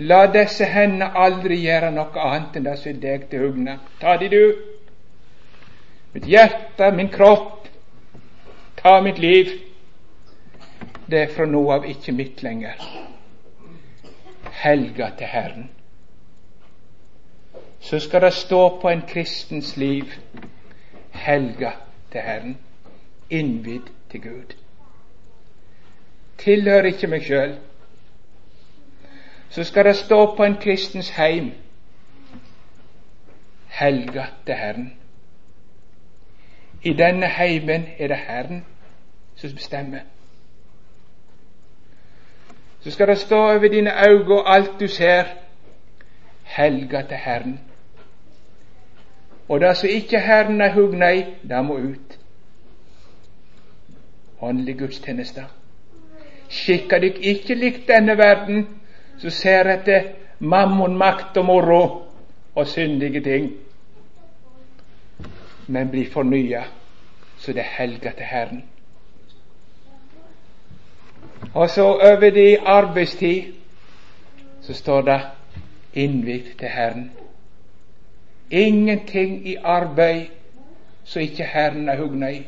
[0.00, 3.76] La disse hendene aldri gjøre noe annet enn det som er deg til hugne.
[4.00, 4.44] Ta de, du.
[6.14, 7.68] Mitt hjerte, min kropp.
[8.80, 9.52] Ta mitt liv.
[11.10, 12.80] Det er fra nå av ikke mitt lenger.
[14.62, 15.68] Helga til Herren.
[17.80, 20.16] Så skal det stå på en kristens liv
[21.12, 21.72] helga
[22.12, 22.58] til Herren,
[23.30, 24.60] innvidd til Gud
[26.40, 27.54] tilhører ikke meg sjøl,
[29.50, 31.52] så skal det stå på en kristens heim
[33.80, 34.92] helga til Herren.
[36.82, 38.64] I denne heimen er det Herren
[39.36, 40.00] som bestemmer.
[42.80, 45.24] Så skal det stå over dine øyne og alt du ser,
[46.44, 47.60] helga til Herren.
[49.48, 52.18] Og det som ikke Herren er hugna i, det må ut.
[54.40, 55.44] Åndelig gudstjeneste.
[56.48, 58.79] Skikka dykk ikke likt denne verden,
[59.20, 61.82] som ser etter mammon, makt og moro
[62.54, 63.50] og syndige ting,
[65.66, 66.64] men blir fornya
[67.38, 68.62] så det helga til Herren.
[71.54, 73.52] Og så over det i arbeidstid
[74.62, 75.20] så står det
[75.94, 77.10] innvidd til Herren.
[78.50, 80.26] Ingenting i arbeid
[81.04, 82.42] som ikke Herren er hugna i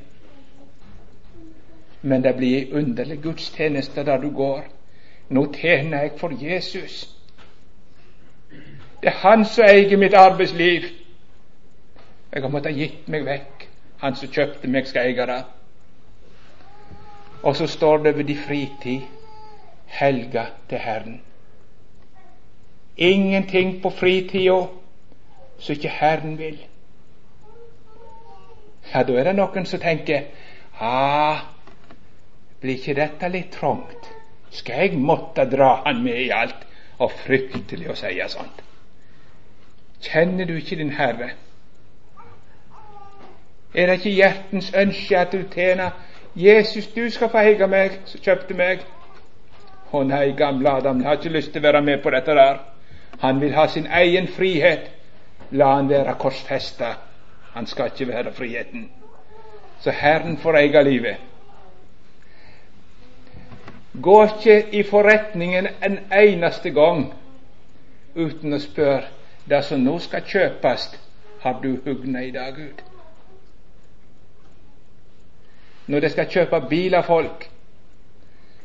[2.02, 4.64] men det blir ei underlig gudstjeneste der du går.
[5.28, 7.08] Nå tjener jeg for Jesus.
[9.02, 10.82] Det er Han som eier mitt arbeidsliv.
[12.32, 13.66] Jeg har måttet gitt meg vekk.
[14.02, 15.42] Han som kjøpte meg, skal eie det.
[17.42, 19.00] Og så står det ved de fritid
[19.86, 21.20] helga til Herren.
[22.96, 24.66] Ingenting på fritida
[25.58, 26.58] som ikke Herren vil.
[28.94, 30.26] Ja, da er det noen som tenker
[30.80, 31.44] ah,
[32.60, 34.11] blir ikke dette litt trangt?
[34.52, 36.66] Skal jeg måtte dra han med i alt?
[36.98, 38.60] Og fryktelig å si sånt.
[40.02, 41.32] Kjenner du ikke din Herre?
[43.74, 45.90] Er det ikke hjertens ønske at du tjener
[46.36, 48.84] Jesus, du skal få eie meg, som kjøpte meg?
[49.92, 52.60] Å nei, gamle Adam, jeg har ikke lyst til å være med på dette der.
[53.20, 54.90] Han vil ha sin egen frihet.
[55.52, 56.94] La han være korsfesta.
[57.52, 58.88] Han skal ikke være friheten.
[59.80, 61.31] Så Herren får eie livet.
[64.00, 67.10] Gå ikke i forretningen en eneste gang
[68.16, 69.10] uten å spørre
[69.48, 70.86] det som nå skal kjøpes,
[71.42, 72.82] har du hugna i dag ut?
[75.86, 77.48] Når de skal kjøpe bil av folk,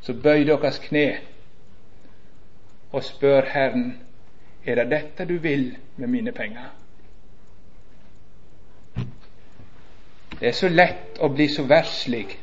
[0.01, 1.07] så bøy deres kne
[2.93, 3.87] og spør Herren
[4.63, 6.69] er det dette du vil med mine penger.
[10.37, 12.37] Det er så lett å bli så verslig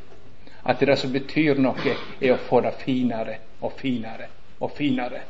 [0.65, 4.27] at det som betyr noe, er å få det finere og finere
[4.59, 5.21] og finere.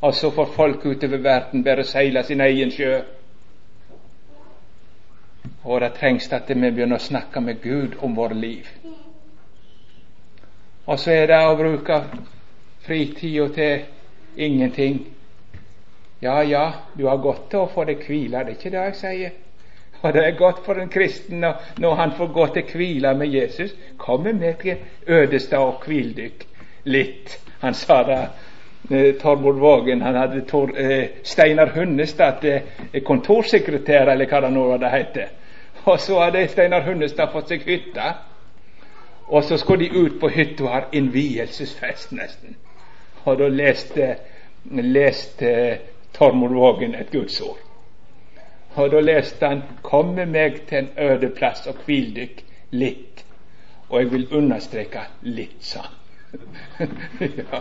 [0.00, 3.00] Og så får folk utover verden bare seile sin egen sjø.
[5.64, 8.68] Og det trengs at vi begynner å snakke med Gud om vårt liv.
[10.86, 12.02] Og så er det å bruke
[12.84, 13.82] fritida til
[14.36, 15.00] ingenting.
[16.22, 18.96] Ja, ja, du har godt til å få deg hvile, det er ikke det jeg
[19.00, 19.36] sier.
[20.02, 21.44] Og det er godt for en kristen
[21.78, 23.74] når han får gå til hvile med Jesus.
[23.96, 24.76] Kommer med til
[25.06, 26.46] Ødestad og hvil dykk
[26.84, 27.40] litt.
[27.60, 28.20] Han sa det
[28.90, 34.64] eh, Tormod Vågen han hadde Tor, eh, Steinar Hunnestad eh, kontorsekretær, eller hva det nå
[34.78, 35.28] det heter.
[35.84, 38.14] Og så hadde Steinar Hunnestad fått seg hytte.
[39.28, 42.56] Og så skulle de ut på hytta og ha innvielsesfest, nesten.
[43.24, 44.14] Og da leste,
[44.70, 45.50] leste
[46.16, 47.67] Tormod Vågen et gudsord.
[48.78, 53.24] Og da leste han 'Kom med meg til en øde plass og hvil dykk litt'.
[53.88, 55.94] Og jeg vil understreke litt, sa han.
[57.20, 57.60] ja,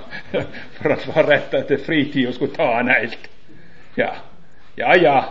[0.71, 3.29] for han var rett etter fritida skulle ta han helt.
[3.97, 4.11] Ja,
[4.77, 5.23] ja, ja,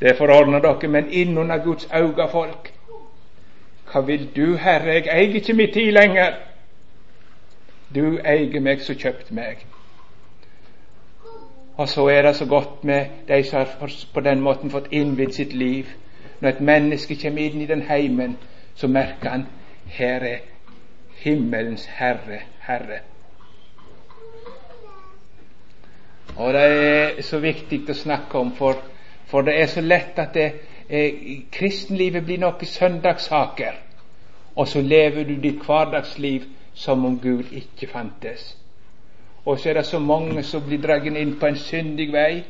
[0.00, 2.72] det forordner dere, men innunder Guds auga, folk.
[3.92, 6.34] Hva vil du, Herre, jeg eier ikke mi tid lenger.
[7.94, 9.67] Du eier meg som kjøpt meg.
[11.78, 15.32] Og så er det så godt med de som har på den måten fått innvidd
[15.32, 15.86] sitt liv.
[16.40, 18.36] Når et menneske kommer inn i den heimen,
[18.74, 19.46] så merker han
[19.86, 20.38] her er
[21.22, 22.98] himmelens Herre, Herre.
[26.36, 28.82] Og det er så viktig å snakke om, for,
[29.26, 30.52] for det er så lett at det,
[30.88, 33.78] eh, kristenlivet blir noe søndagssaker,
[34.54, 38.56] og så lever du ditt hverdagsliv som om Gud ikke fantes.
[39.48, 42.42] Og så er det så mange som blir dratt inn på en syndig vei.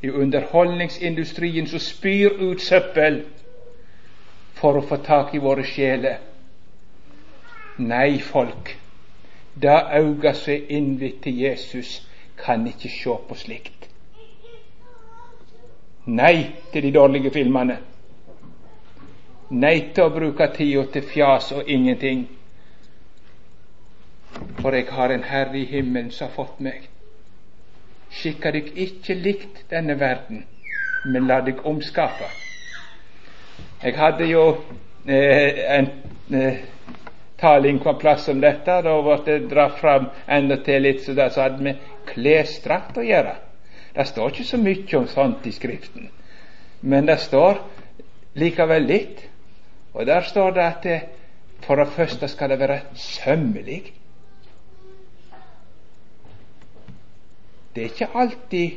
[0.00, 3.18] I underholdningsindustrien som spyr ut søppel
[4.56, 6.22] for å få tak i våre sjeler.
[7.76, 8.72] Nei, folk,
[9.52, 11.98] da auga som er innvidd til Jesus,
[12.40, 13.90] kan ikke se på slikt.
[16.06, 17.76] Nei til de dårlige filmene.
[19.50, 22.24] Nei til å bruke tida til fjas og ingenting.
[24.60, 26.88] For jeg har en Herre i himmelen som har fått meg.
[28.10, 30.44] Skikka dykk ikke likt denne verden,
[31.04, 32.30] men la dykk omskape.
[33.82, 34.44] Jeg hadde jo
[35.06, 35.90] eh, en
[36.34, 36.62] eh,
[37.36, 38.80] taling på en plass om dette.
[38.82, 43.36] Da ble det dra fram enda til litt så det hadde med klesdrakt å gjøre.
[43.96, 46.10] Det står ikke så mye om sånt i Skriften,
[46.80, 47.62] men det står
[48.36, 49.22] likevel litt.
[49.96, 50.98] Og der står det at det,
[51.64, 53.94] for det første skal det være sømmelig.
[57.76, 58.70] Det er ikke alltid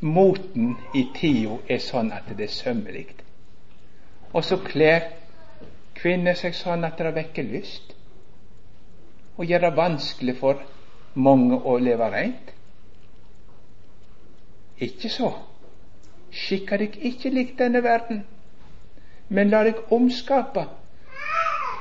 [0.00, 3.08] moten i tida er sånn at det er sømmelig.
[4.30, 5.08] Og så kler
[5.98, 7.96] kvinner seg sånn at det vekker lyst,
[9.34, 10.62] og gjør det vanskelig for
[11.14, 12.54] mange å leve reint.
[14.78, 15.32] Ikke så.
[16.30, 18.22] Skikka deg ikke lik denne verden,
[19.28, 20.68] men la deg omskape,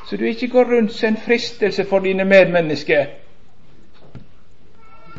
[0.09, 3.13] så du ikke går rundt som en fristelse for dine medmennesker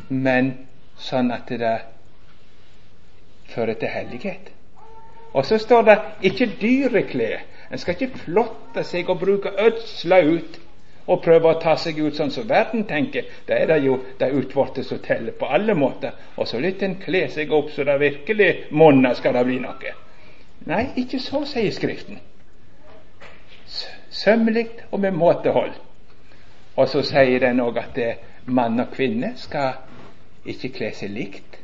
[0.09, 0.53] men
[0.99, 1.77] sånn at det
[3.53, 4.51] fører til hellighet.
[5.33, 5.97] Og så står det
[6.29, 7.45] ikke dyreklær.
[7.73, 10.59] En skal ikke flotte seg og bruke ødsla ut
[11.07, 13.27] og prøve å ta seg ut sånn som verden tenker.
[13.49, 16.13] Da er det jo de utvortes som teller på alle måter.
[16.37, 19.95] Og så lytter en kle seg opp så det virkelig monner skal det bli noe.
[20.69, 22.21] Nei, ikke så, sier Skriften.
[24.13, 25.73] Sømmelig og med måtehold.
[26.77, 27.99] Og så sier den òg at
[28.47, 29.81] mann og kvinne skal
[30.47, 31.59] ikke kle seg likt.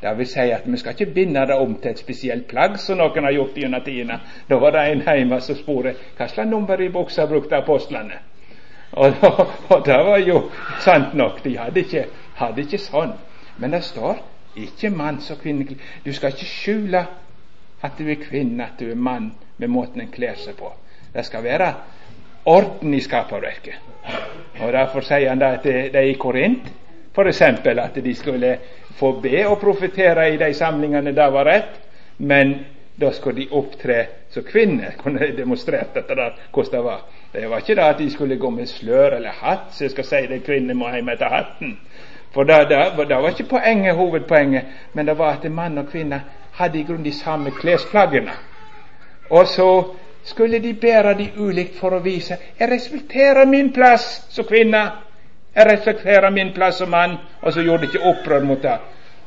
[0.00, 2.98] Det vil si at vi skal ikke binde det om til et spesielt plagg, som
[3.00, 4.20] noen har gjort gjennom tidene.
[4.48, 8.20] Da var det en hjemme som spurte hva slags nummer i buksa brukte apostlene.
[8.92, 9.14] Og,
[9.70, 10.42] og, det var jo
[10.80, 12.04] sant nok, de hadde ikke,
[12.36, 13.16] hadde ikke sånn.
[13.56, 14.20] Men det står
[14.56, 15.78] ikke manns- og kvinne.
[16.04, 17.06] Du skal ikke skjule
[17.82, 20.70] at du er kvinne, at du er mann, med måten en kler seg på.
[21.14, 21.72] Det skal være
[22.46, 23.80] orden i skaperverket.
[24.60, 26.68] Og Derfor sier han da at det er i Korint
[27.16, 27.42] F.eks.
[27.42, 28.58] at de skulle
[28.96, 31.80] få be og profetere i de samlingene, det var rett,
[32.18, 32.54] men
[33.00, 34.94] da skulle de opptre som kvinner.
[35.02, 37.00] Kunne de demonstrert dette der, hvordan det var.
[37.32, 40.04] Det var ikke det at de skulle gå med slør eller hatt, så jeg skal
[40.04, 41.78] si det kvinner må hjem etter hatten.
[42.34, 46.22] For det, det, det var ikke poenget, hovedpoenget, men det var at mann og kvinne
[46.52, 48.32] hadde i grunnen de samme klesplaggene.
[49.30, 49.70] Og så
[50.24, 54.82] skulle de bære de ulikt for å vise jeg respekterer min plass som kvinne.
[55.56, 58.76] Jeg respekterer min plass som mann, og så gjorde de ikke opprør mot det.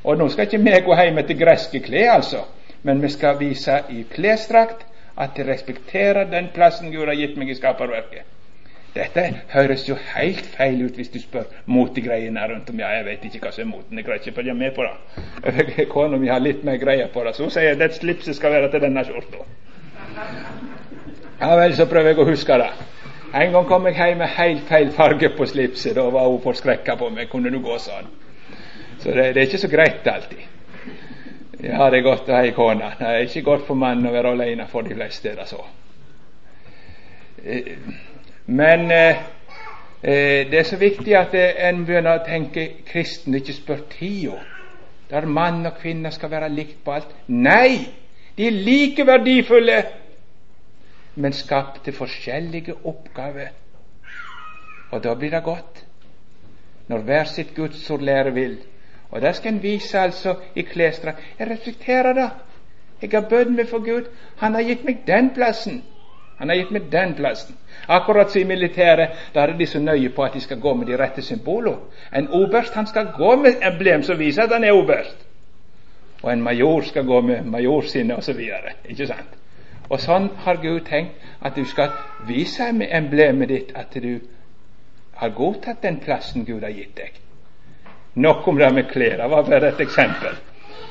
[0.03, 2.43] Og nå skal ikke vi gå hjem etter greske klær, altså,
[2.84, 4.86] men vi skal vise i klesdrakt
[5.17, 8.27] at jeg respekterer den plassen Gud har gitt meg i skaperverket.
[8.93, 12.80] Dette høres jo helt feil ut hvis du spør motegreiene rundt om.
[12.82, 15.88] Ja, jeg vet ikke hva som er moten, jeg greier ikke følge med på det.
[15.91, 18.71] Kona mi har litt mer greie på det, så hun sier at slipset skal være
[18.73, 19.43] til denne skjorta.
[21.39, 22.71] Ja vel, så prøver jeg å huske det.
[23.34, 25.95] En gang kom jeg hjem med helt feil farge på slipset.
[25.95, 27.30] Da var hun forskrekka på meg.
[27.30, 28.07] Kunne du gå sånn?
[28.99, 30.45] Så det, det, er ikke så greit alltid.
[31.63, 32.93] Ja, det er godt å ha ei kone.
[32.97, 35.30] Det er ikke godt for mannen å være alene for de fleste.
[35.30, 35.61] er det så.
[37.45, 37.71] Eh,
[38.47, 39.21] men eh,
[40.01, 44.41] eh, det er så viktig at en begynner å tenke kristen ikke spør tida.
[45.09, 47.13] Der mann og kvinne skal være likt på alt.
[47.27, 47.86] Nei!
[48.38, 49.84] De er like verdifulle
[51.20, 53.51] men skapt til forskjellige oppgaver.
[54.91, 55.84] Og da blir det godt,
[56.88, 58.57] når hver sitt gudsord lærer vil.
[59.11, 62.30] Og der skal en vise altså i klesdrakt Jeg reflekterer det.
[63.01, 64.09] Jeg har bødd meg for Gud.
[64.38, 65.84] Han har gitt meg den plassen.
[66.38, 67.57] Han har gitt meg den plassen.
[67.88, 70.88] Akkurat som i militæret, da er de så nøye på at de skal gå med
[70.88, 71.78] de rette symbolene.
[72.15, 75.28] En oberst han skal gå med emblem som viser at han er oberst.
[76.24, 78.39] Og en major skal gå med majorsinne osv.
[78.86, 79.38] Ikke sant?
[79.89, 81.93] Og sånn har Gud tenkt at du skal
[82.27, 84.19] vise emblemet ditt at du
[85.19, 87.15] har godtatt den plassen Gud har gitt deg.
[88.15, 89.27] Nok om det med klær.
[89.27, 90.37] Var bare et eksempel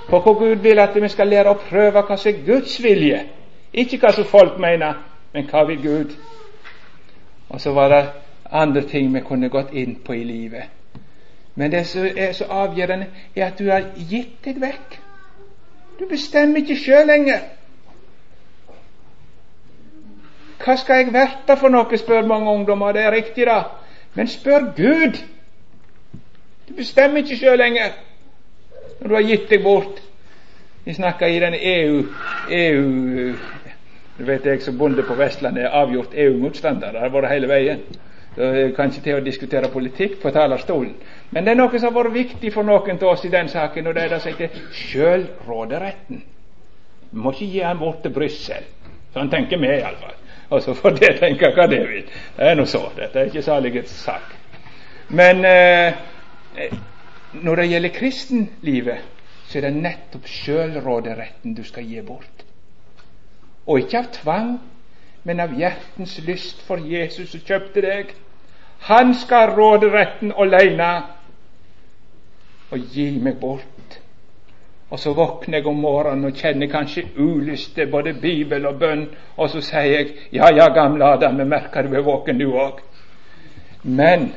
[0.08, 3.20] på hvor Gud vil at vi skal lære å prøve hva som er Guds vilje.
[3.72, 4.96] Ikke hva som folk mener,
[5.32, 6.14] men hva vil Gud?
[7.48, 8.04] Og så var det
[8.50, 10.64] andre ting vi kunne gått inn på i livet.
[11.54, 14.98] Men det som er så avgjørende, er at du har gitt deg vekk.
[15.98, 17.40] Du bestemmer ikke sjøl lenger.
[20.64, 22.92] Hva skal jeg verte for noe, spør mange ungdommer.
[22.92, 23.60] Det er riktig, da.
[24.14, 25.20] Men spør Gud.
[26.68, 27.94] Du bestemmer ikke sjøl lenger
[28.98, 30.00] når du har gitt deg bort.
[30.84, 32.02] Vi snakker i den EU,
[32.50, 33.34] EU
[34.18, 36.90] Du vet jeg som bonde på Vestlandet er avgjort EU-motstander.
[36.92, 37.84] Det har vært hele veien.
[38.34, 40.96] Det kan ikke til å diskutere politikk på talerstolen.
[41.30, 43.86] Men det er noe som har vært viktig for noen av oss i den saken,
[43.86, 46.24] og det er det som heter sjølråderetten.
[47.12, 48.66] Vi må ikke gi den bort til Brussel.
[49.14, 50.17] Sånn tenker vi iallfall.
[50.50, 52.04] Og så får det tenke hva det vil.
[52.36, 52.86] Det er nå så.
[52.96, 54.32] Dette er ikke saligets sak.
[55.08, 56.72] Men eh,
[57.32, 59.04] når det gjelder kristenlivet,
[59.48, 62.44] så er det nettopp sjølråderetten du skal gi bort.
[63.68, 64.54] Og ikke av tvang,
[65.28, 68.12] men av hjertens lyst, for Jesus som kjøpte deg.
[68.88, 70.92] Han skal ha råderetten aleine
[72.70, 73.77] og gi meg bort.
[74.90, 79.08] Og så våkner jeg om morgenen og kjenner kanskje ulyst til både Bibel og bønn,
[79.36, 82.80] og så sier jeg ja, ja, gamle Adam, jeg merker du er våken, du òg.
[83.82, 84.32] Men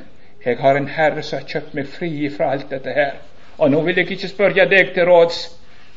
[0.46, 3.14] jeg har en Herre som har kjøpt meg fri fra alt dette her.
[3.58, 5.40] Og nå vil jeg ikke spørre deg til råds,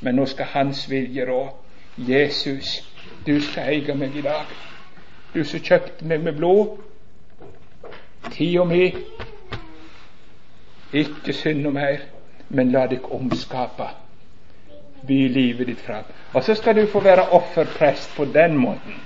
[0.01, 1.49] men nå skal Hans vilje rå.
[1.99, 2.77] Jesus,
[3.27, 4.47] du skal eie meg i dag.
[5.35, 6.79] Du som kjøpte meg med blod.
[8.31, 8.87] Tida mi.
[10.93, 12.07] Ikke synd noe mer,
[12.49, 14.04] men la deg omskape
[15.07, 16.05] by livet ditt fram.
[16.33, 19.01] Og så skal du få være offerprest på den måten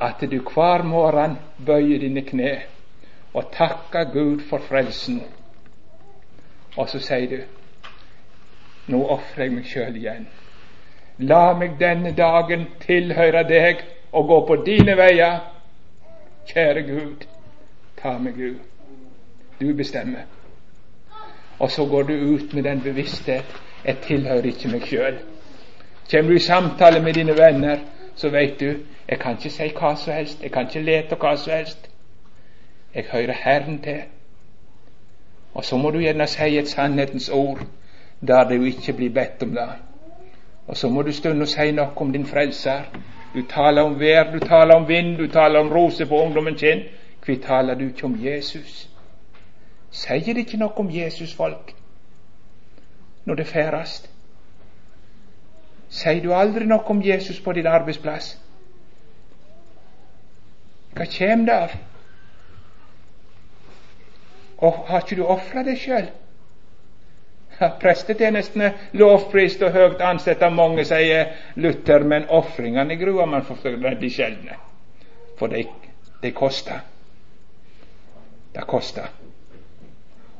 [0.00, 2.54] at du hver morgen bøyer dine kne
[3.34, 5.22] og takker Gud for frelsen.
[6.76, 7.42] Og så sier du
[8.92, 10.26] nå ofrer jeg meg sjøl igjen.
[11.24, 15.38] La meg denne dagen tilhøre deg og gå på dine veier.
[16.50, 17.24] Kjære Gud,
[17.96, 18.58] ta meg, Gud.
[19.60, 20.26] Du bestemmer.
[21.58, 25.18] Og så går du ut med den bevissthet jeg tilhører ikke meg sjøl.
[26.10, 27.78] Kommer du i samtale med dine venner,
[28.16, 28.74] så veit du
[29.08, 31.90] jeg kan ikke si hva som helst, jeg kan ikke lete hva som helst.
[32.94, 34.02] Jeg hører Herren til.
[35.54, 37.60] Og så må du gjerne si et sannhetens ord
[38.20, 39.68] der du ikke blir bedt om det.
[40.66, 42.88] Og så må du stunde og si noe om din frelser.
[43.34, 46.82] Du taler om vær, du taler om vind, du taler om roser på ungdommen sin.
[47.24, 48.88] Hvorfor taler du ikke om Jesus?
[49.90, 51.73] Sier det ikke noe om Jesus, folk?
[53.24, 54.10] Når det færast?
[55.88, 58.34] Sier du aldri noe om Jesus på din arbeidsplass?
[60.94, 61.72] Hva kjem det av?
[64.64, 66.06] Og har ikke du ofra deg sjøl?
[67.80, 74.10] Prestetjenestene lovprist og høgt ansett av mange, sier Luther, men ofringene gruer man for veldig
[74.10, 74.58] sjeldne.
[75.38, 75.62] For de,
[76.22, 76.82] de koster.
[78.54, 79.10] Det koster.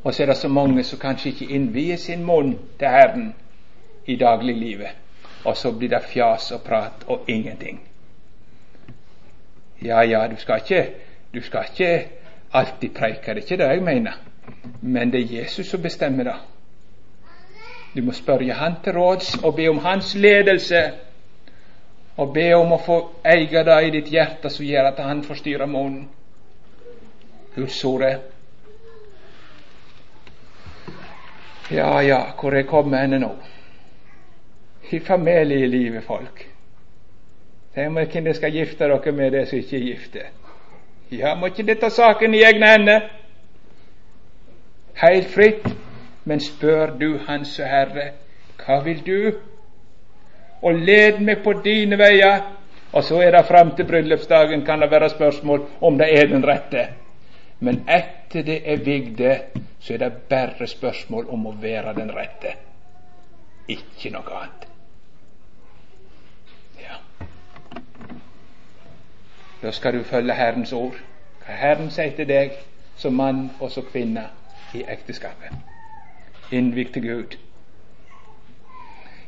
[0.04, 3.34] Og så er det så mange som kanskje ikke innvier sin munn til Herren
[4.06, 4.92] i dagliglivet.
[5.44, 7.80] Og så blir det fjas og prat og ingenting.
[9.82, 10.90] Ja, ja, du skal ikke,
[11.34, 12.08] du skal ikke
[12.52, 14.12] alltid preike, det er ikke det jeg mener.
[14.80, 16.36] Men det er Jesus som bestemmer det.
[17.96, 20.92] Du må spørre Han til råds og be om Hans ledelse.
[22.16, 22.96] og be om å få
[23.26, 26.08] eie det i ditt hjerte som gjør at han forstyrrer munnen.
[27.56, 28.18] Guds ord er
[31.70, 33.30] Ja, ja, hvor er kommet henne nå?
[34.90, 36.44] I familielivet, folk.
[37.74, 40.26] Tenk om hvem dere skal gifte dere med, det som ikke er gifte.
[41.10, 43.08] Ja, må ikke dere ta saken i egne hender?
[45.00, 45.66] Helt fritt.
[46.24, 48.04] Men spør du Hans og Herre,
[48.64, 49.40] hva vil du?
[50.62, 52.46] Og led meg på dine veier.
[52.94, 56.46] Og så er det fram til bryllupsdagen kan det være spørsmål om det er den
[56.46, 56.86] rette.
[57.58, 59.38] Men etter det er vigde,
[59.80, 62.54] så er det bare spørsmål om å være den rette.
[63.68, 64.66] Ikke noe annet.
[66.82, 66.98] Ja.
[69.62, 70.98] Da skal du følge Herrens ord.
[71.44, 72.58] Hva Herren sier til deg
[72.96, 74.28] som mann og som kvinne
[74.74, 75.52] i ekteskapet.
[76.52, 77.36] Innvik til Gud.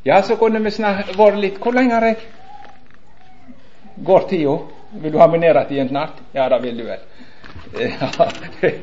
[0.05, 0.71] Ja, så kunne vi
[1.19, 2.19] vært litt Hvor lenge har jeg
[4.07, 4.59] Går tida?
[4.93, 6.21] Vil du ha meg ned igjen snart?
[6.35, 7.01] Ja, det vil du vel.
[7.81, 8.09] Ja,
[8.61, 8.75] det,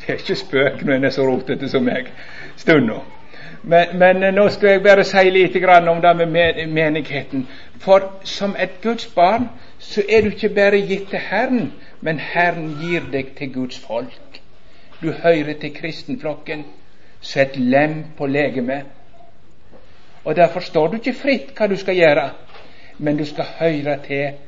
[0.00, 2.08] det er ikke spøk når en er så rotete som meg
[2.56, 3.00] stunda.
[3.62, 5.56] Men, men, nå skal jeg bare si litt
[5.88, 7.46] om det med menigheten.
[7.78, 9.48] For som et Guds barn
[9.78, 14.40] så er du ikke bare gitt til Herren, men Herren gir deg til Guds folk.
[15.02, 16.64] Du hører til kristenflokken
[17.20, 18.84] som et lem på legemet.
[20.24, 22.30] Og Derfor står du ikke fritt hva du skal gjøre,
[22.98, 24.38] men du skal høre til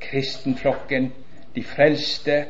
[0.00, 1.12] kristenflokken,
[1.54, 2.44] de frelste.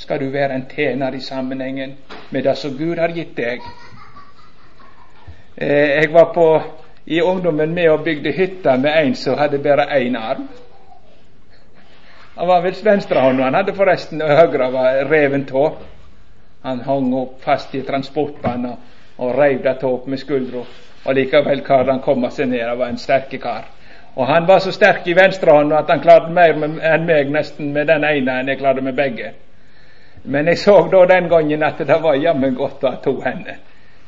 [0.00, 1.92] Skal du være en tjener i sammenhengen
[2.30, 3.60] med det som Gud har gitt deg.
[5.56, 6.46] Eh, jeg var på,
[7.06, 10.46] i ungdommen med og bygde hytta med en som hadde bare én arm.
[12.36, 15.66] Han var vel venstrehånda, han hadde forresten høyre var reven tå.
[16.62, 18.78] Han hang opp fast i transportbanen og,
[19.18, 20.64] og reiv det opp med skuldra.
[21.04, 22.64] Og likevel klarte han komme seg ned.
[22.68, 23.68] Han var en sterke kar.
[24.16, 27.92] Og han var så sterk i venstrehånda at han klarte mer enn meg nesten med
[27.92, 29.34] den ene enn jeg klarte med begge.
[30.24, 33.56] Men jeg så da den gangen at det var jammen godt å ha to hender.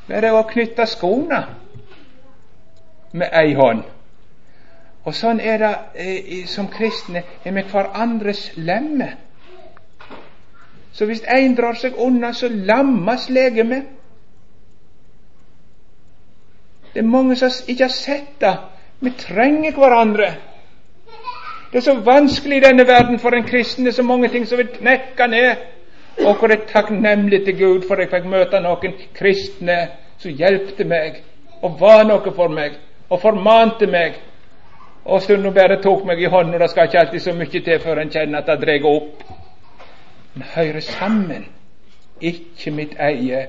[0.09, 1.41] var å knytte skoene
[3.13, 3.83] med ei hånd.
[5.05, 9.09] Og sånn er det eh, som kristne er med hverandres lemme.
[10.93, 13.89] Så hvis én drar seg unna, så lammes legemet.
[16.93, 18.57] Det er mange som ikke har sett det.
[19.01, 20.35] Vi trenger hverandre.
[21.73, 23.85] Det er så vanskelig i denne verden for en kristen.
[23.85, 25.72] Det er så mange ting som vil knekke ned.
[26.19, 29.79] Og hvor jeg er takknemlig til Gud for jeg fikk møte noen kristne
[30.21, 31.23] som hjelpte meg
[31.63, 32.77] og var noe for meg
[33.09, 34.19] og formante meg.
[35.05, 37.81] Og stundom bare tok meg i hånden, og det skal ikke alltid så mye til
[37.83, 39.25] før en kjenner at det drar opp.
[40.35, 41.47] Men hører sammen.
[42.21, 43.49] Ikke mitt eie,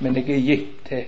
[0.00, 1.02] men jeg er gitt til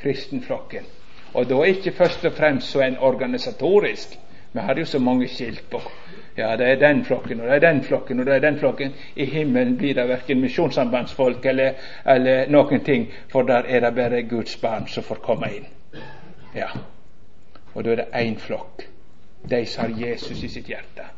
[0.00, 0.88] kristenflokken.
[1.34, 4.18] Og da ikke først og fremst så en organisatorisk.
[4.52, 5.80] Vi har jo så mange skilt på.
[6.38, 8.92] Ja, det er den flokken, og det er den flokken, og det er den flokken.
[9.16, 11.72] I himmelen blir det verken misjonssambandsfolk eller,
[12.06, 15.66] eller noen ting, for der er det bare Guds barn som får komme inn.
[16.54, 16.68] Ja.
[17.74, 18.84] Og da er det én flokk.
[19.50, 21.08] De som har Jesus i sitt hjerte.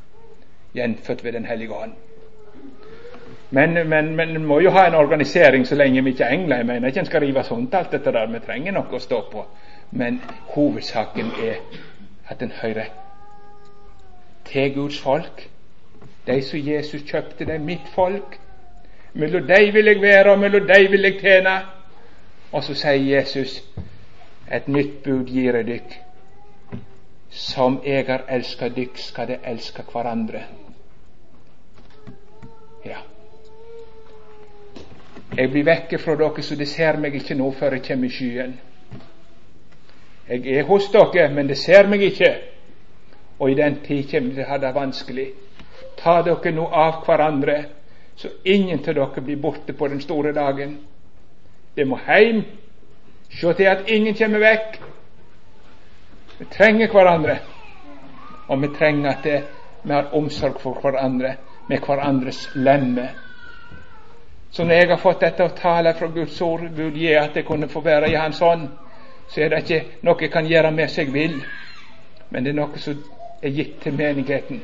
[0.74, 1.92] Gjenfødt ved Den hellige ånd.
[3.50, 6.56] Men, men, men en må jo ha en organisering så lenge vi ikke er engler.
[6.56, 8.26] Jeg mener ikke en skal rive sånt alt dette der.
[8.32, 9.44] Vi trenger noe å stå på.
[9.90, 10.20] Men
[10.54, 11.60] hovedsaken er
[12.30, 13.09] at en hører
[14.52, 15.48] til Guds folk.
[16.26, 18.38] De som Jesus kjøpte, det er mitt folk.
[19.12, 21.56] Mellom dem vil jeg være, og mellom dem vil jeg tjene.
[22.52, 23.60] Og så sier Jesus,
[24.52, 25.94] et nytt bud gir jeg dykk.
[27.30, 30.42] Som jeg har elska dykk, skal de elske hverandre.
[32.84, 32.98] Ja.
[35.36, 38.14] Jeg blir vekke fra dere, så de ser meg ikke nå før jeg kommer i
[38.14, 38.56] skyen.
[40.28, 42.34] Jeg er hos dere, men de ser meg ikke.
[43.40, 45.28] Og i den tid kommer det ha det vanskelig.
[45.96, 47.56] Ta dere nå av hverandre,
[48.16, 50.76] så ingen av dere blir borte på den store dagen.
[51.76, 52.44] Dere må heim.
[53.30, 54.76] Se til at ingen kommer vekk.
[56.38, 57.38] Vi trenger hverandre.
[58.48, 59.26] Og vi trenger at
[59.82, 61.36] vi har omsorg for hverandre
[61.68, 63.08] med hverandres lemme.
[64.50, 67.46] Så når jeg har fått dette å tale fra Guds ord, Gud gi at jeg
[67.46, 68.66] kunne få være i Hans ånd,
[69.28, 71.36] så er det ikke noe jeg kan gjøre med seg vil,
[72.30, 72.98] men det er noe som
[73.40, 74.60] er gitt til menigheten.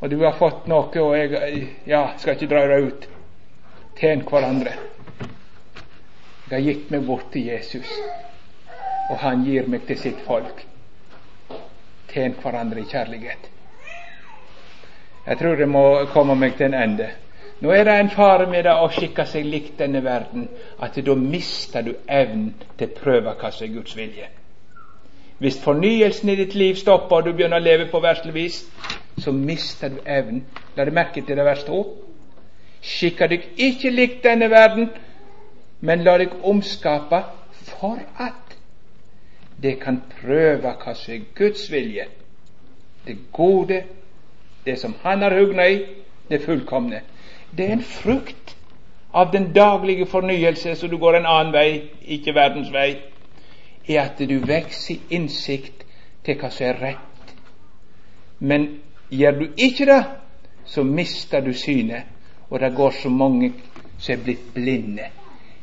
[0.00, 3.08] Og du har fått noe, og jeg ja, skal ikke dra det ut.
[3.96, 4.74] Tjen hverandre.
[6.50, 7.88] Jeg har gitt meg bort til Jesus,
[9.08, 10.64] og han gir meg til sitt folk.
[12.10, 13.50] Tjen hverandre i kjærlighet.
[15.24, 17.08] Jeg tror det må komme meg til en ende.
[17.64, 20.50] Nå er det en fare med det å skikke seg likt denne verden,
[20.84, 24.28] at da mister du evnen til å prøve hva som er Guds vilje.
[25.44, 28.62] Hvis fornyelsen i ditt liv stopper, og du begynner å leve på verslig vis,
[29.20, 30.46] så mister du evnen.
[30.72, 31.80] La deg merke til det vers 2.
[32.80, 34.88] Skikker deg ikke likt denne verden,
[35.84, 37.20] men la deg omskape
[37.74, 38.56] for at
[39.60, 42.08] det kan prøve hva som er Guds vilje.
[43.04, 43.84] Det gode,
[44.64, 45.80] det som Han har hugna i,
[46.30, 47.04] det fullkomne.
[47.52, 48.56] Det er en frukt
[49.12, 51.82] av den daglige fornyelse, så du går en annen vei,
[52.16, 52.94] ikke verdens vei,
[53.88, 55.84] er at du vokser i innsikt
[56.24, 57.34] til hva som er rett.
[58.38, 58.68] Men
[59.10, 60.02] gjør du ikke det,
[60.64, 62.08] så mister du synet,
[62.50, 63.52] og det går så mange
[63.98, 65.10] som er blitt blinde.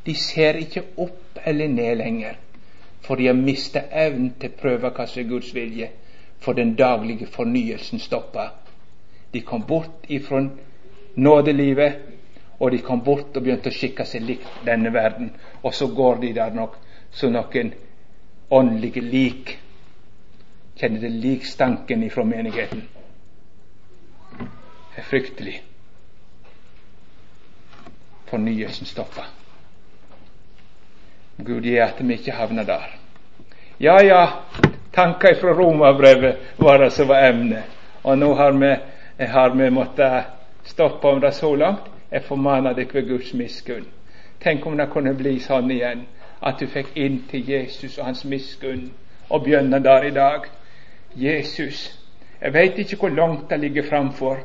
[0.05, 2.37] De ser ikke opp eller ned lenger,
[3.01, 5.89] for de har mista evnen til å prøve hva som er Guds vilje,
[6.41, 8.53] for den daglige fornyelsen stopper.
[9.33, 10.41] De kom bort ifra
[11.15, 11.99] nådelivet,
[12.59, 15.31] og de kom bort og begynte å skikke seg likt denne verden.
[15.63, 16.77] Og så går de der nok
[17.11, 17.73] som noen
[18.51, 19.57] åndelige lik.
[20.75, 22.81] Kjenner det likstanken ifra menigheten.
[24.95, 25.61] Det er fryktelig.
[28.25, 29.29] Fornyelsen stopper.
[31.37, 32.91] Gud gi at vi ikke havner der.
[33.77, 34.27] Ja, ja,
[34.91, 37.63] tanker fra Romerbrevet var det som var emnet.
[38.03, 38.75] Og nå har vi,
[39.25, 40.23] har vi måttet
[40.63, 41.87] stoppe om det så langt.
[42.11, 43.85] Jeg formaner dere ved Guds miskunn.
[44.43, 46.03] Tenk om det kunne bli sånn igjen,
[46.41, 48.89] at du fikk inn til Jesus og hans miskunn
[49.29, 50.47] og begynne der i dag.
[51.15, 51.99] Jesus,
[52.41, 54.37] jeg veit ikke hvor langt det ligger framfor,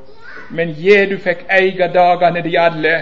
[0.50, 2.96] men gi du fikk eie dagene de alle,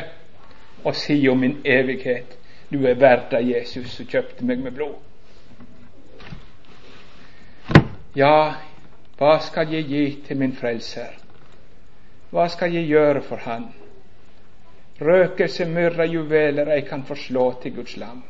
[0.85, 2.37] og si om min evighet,
[2.73, 5.01] du er verd av Jesus som kjøpte meg med blod.
[8.15, 8.55] Ja,
[9.19, 11.17] hva skal jeg gi til min frelser?
[12.31, 13.69] Hva skal jeg gjøre for Han?
[15.01, 18.23] Røkelse, myrra, juveler jeg kan forslå til Guds lam.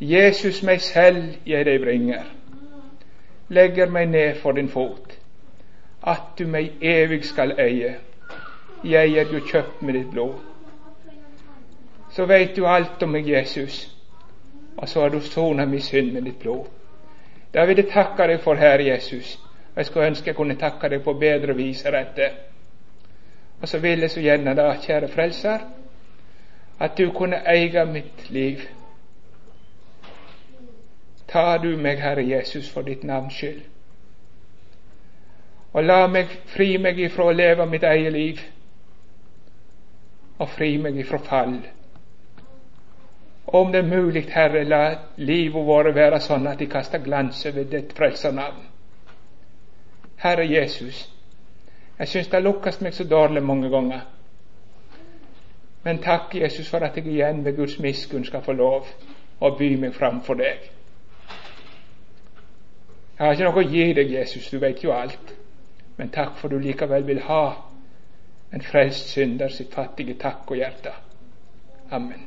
[0.00, 2.24] Jesus meg selv jeg deg bringer,
[3.48, 5.18] legger meg ned for din fot,
[6.06, 7.94] at du meg evig skal eie.
[8.84, 10.34] Jeg er jo kjøpt med ditt blod.
[12.10, 13.96] Så veit du alt om meg, Jesus,
[14.76, 16.66] og så har du sona min synd med ditt blod.
[17.54, 19.38] Da vil jeg takke deg for, Herre Jesus.
[19.76, 22.30] Jeg skulle ønske jeg kunne takke deg på bedre vis enn dette.
[23.62, 25.58] Og så vil jeg så gjerne da, kjære Frelser,
[26.80, 28.66] at du kunne eie mitt liv.
[31.34, 33.62] Ta du meg, Herre Jesus, for ditt navns skyld.
[35.74, 38.42] Og la meg fri meg ifra å leve mitt eget liv,
[40.38, 41.56] og fri meg ifra fall.
[43.46, 44.84] Om det er mulig, Herre, la
[45.16, 48.62] livet vårt være sånn at de kaster glans over ditt frelsernavn.
[50.22, 51.02] Herre Jesus,
[51.98, 54.06] jeg syns det har lukkast meg så dårlig mange ganger.
[55.82, 58.86] Men takk, Jesus, for at jeg igjen ved Guds miskunn skal få lov
[59.42, 60.70] å by meg fram for deg.
[63.18, 65.34] Jeg har ikke noe å gi deg, Jesus, du vet jo alt.
[65.96, 67.44] Men takk for du likevel vil ha
[68.54, 70.94] en frelst synder sitt fattige takk og hjerte.
[71.94, 72.26] Amen.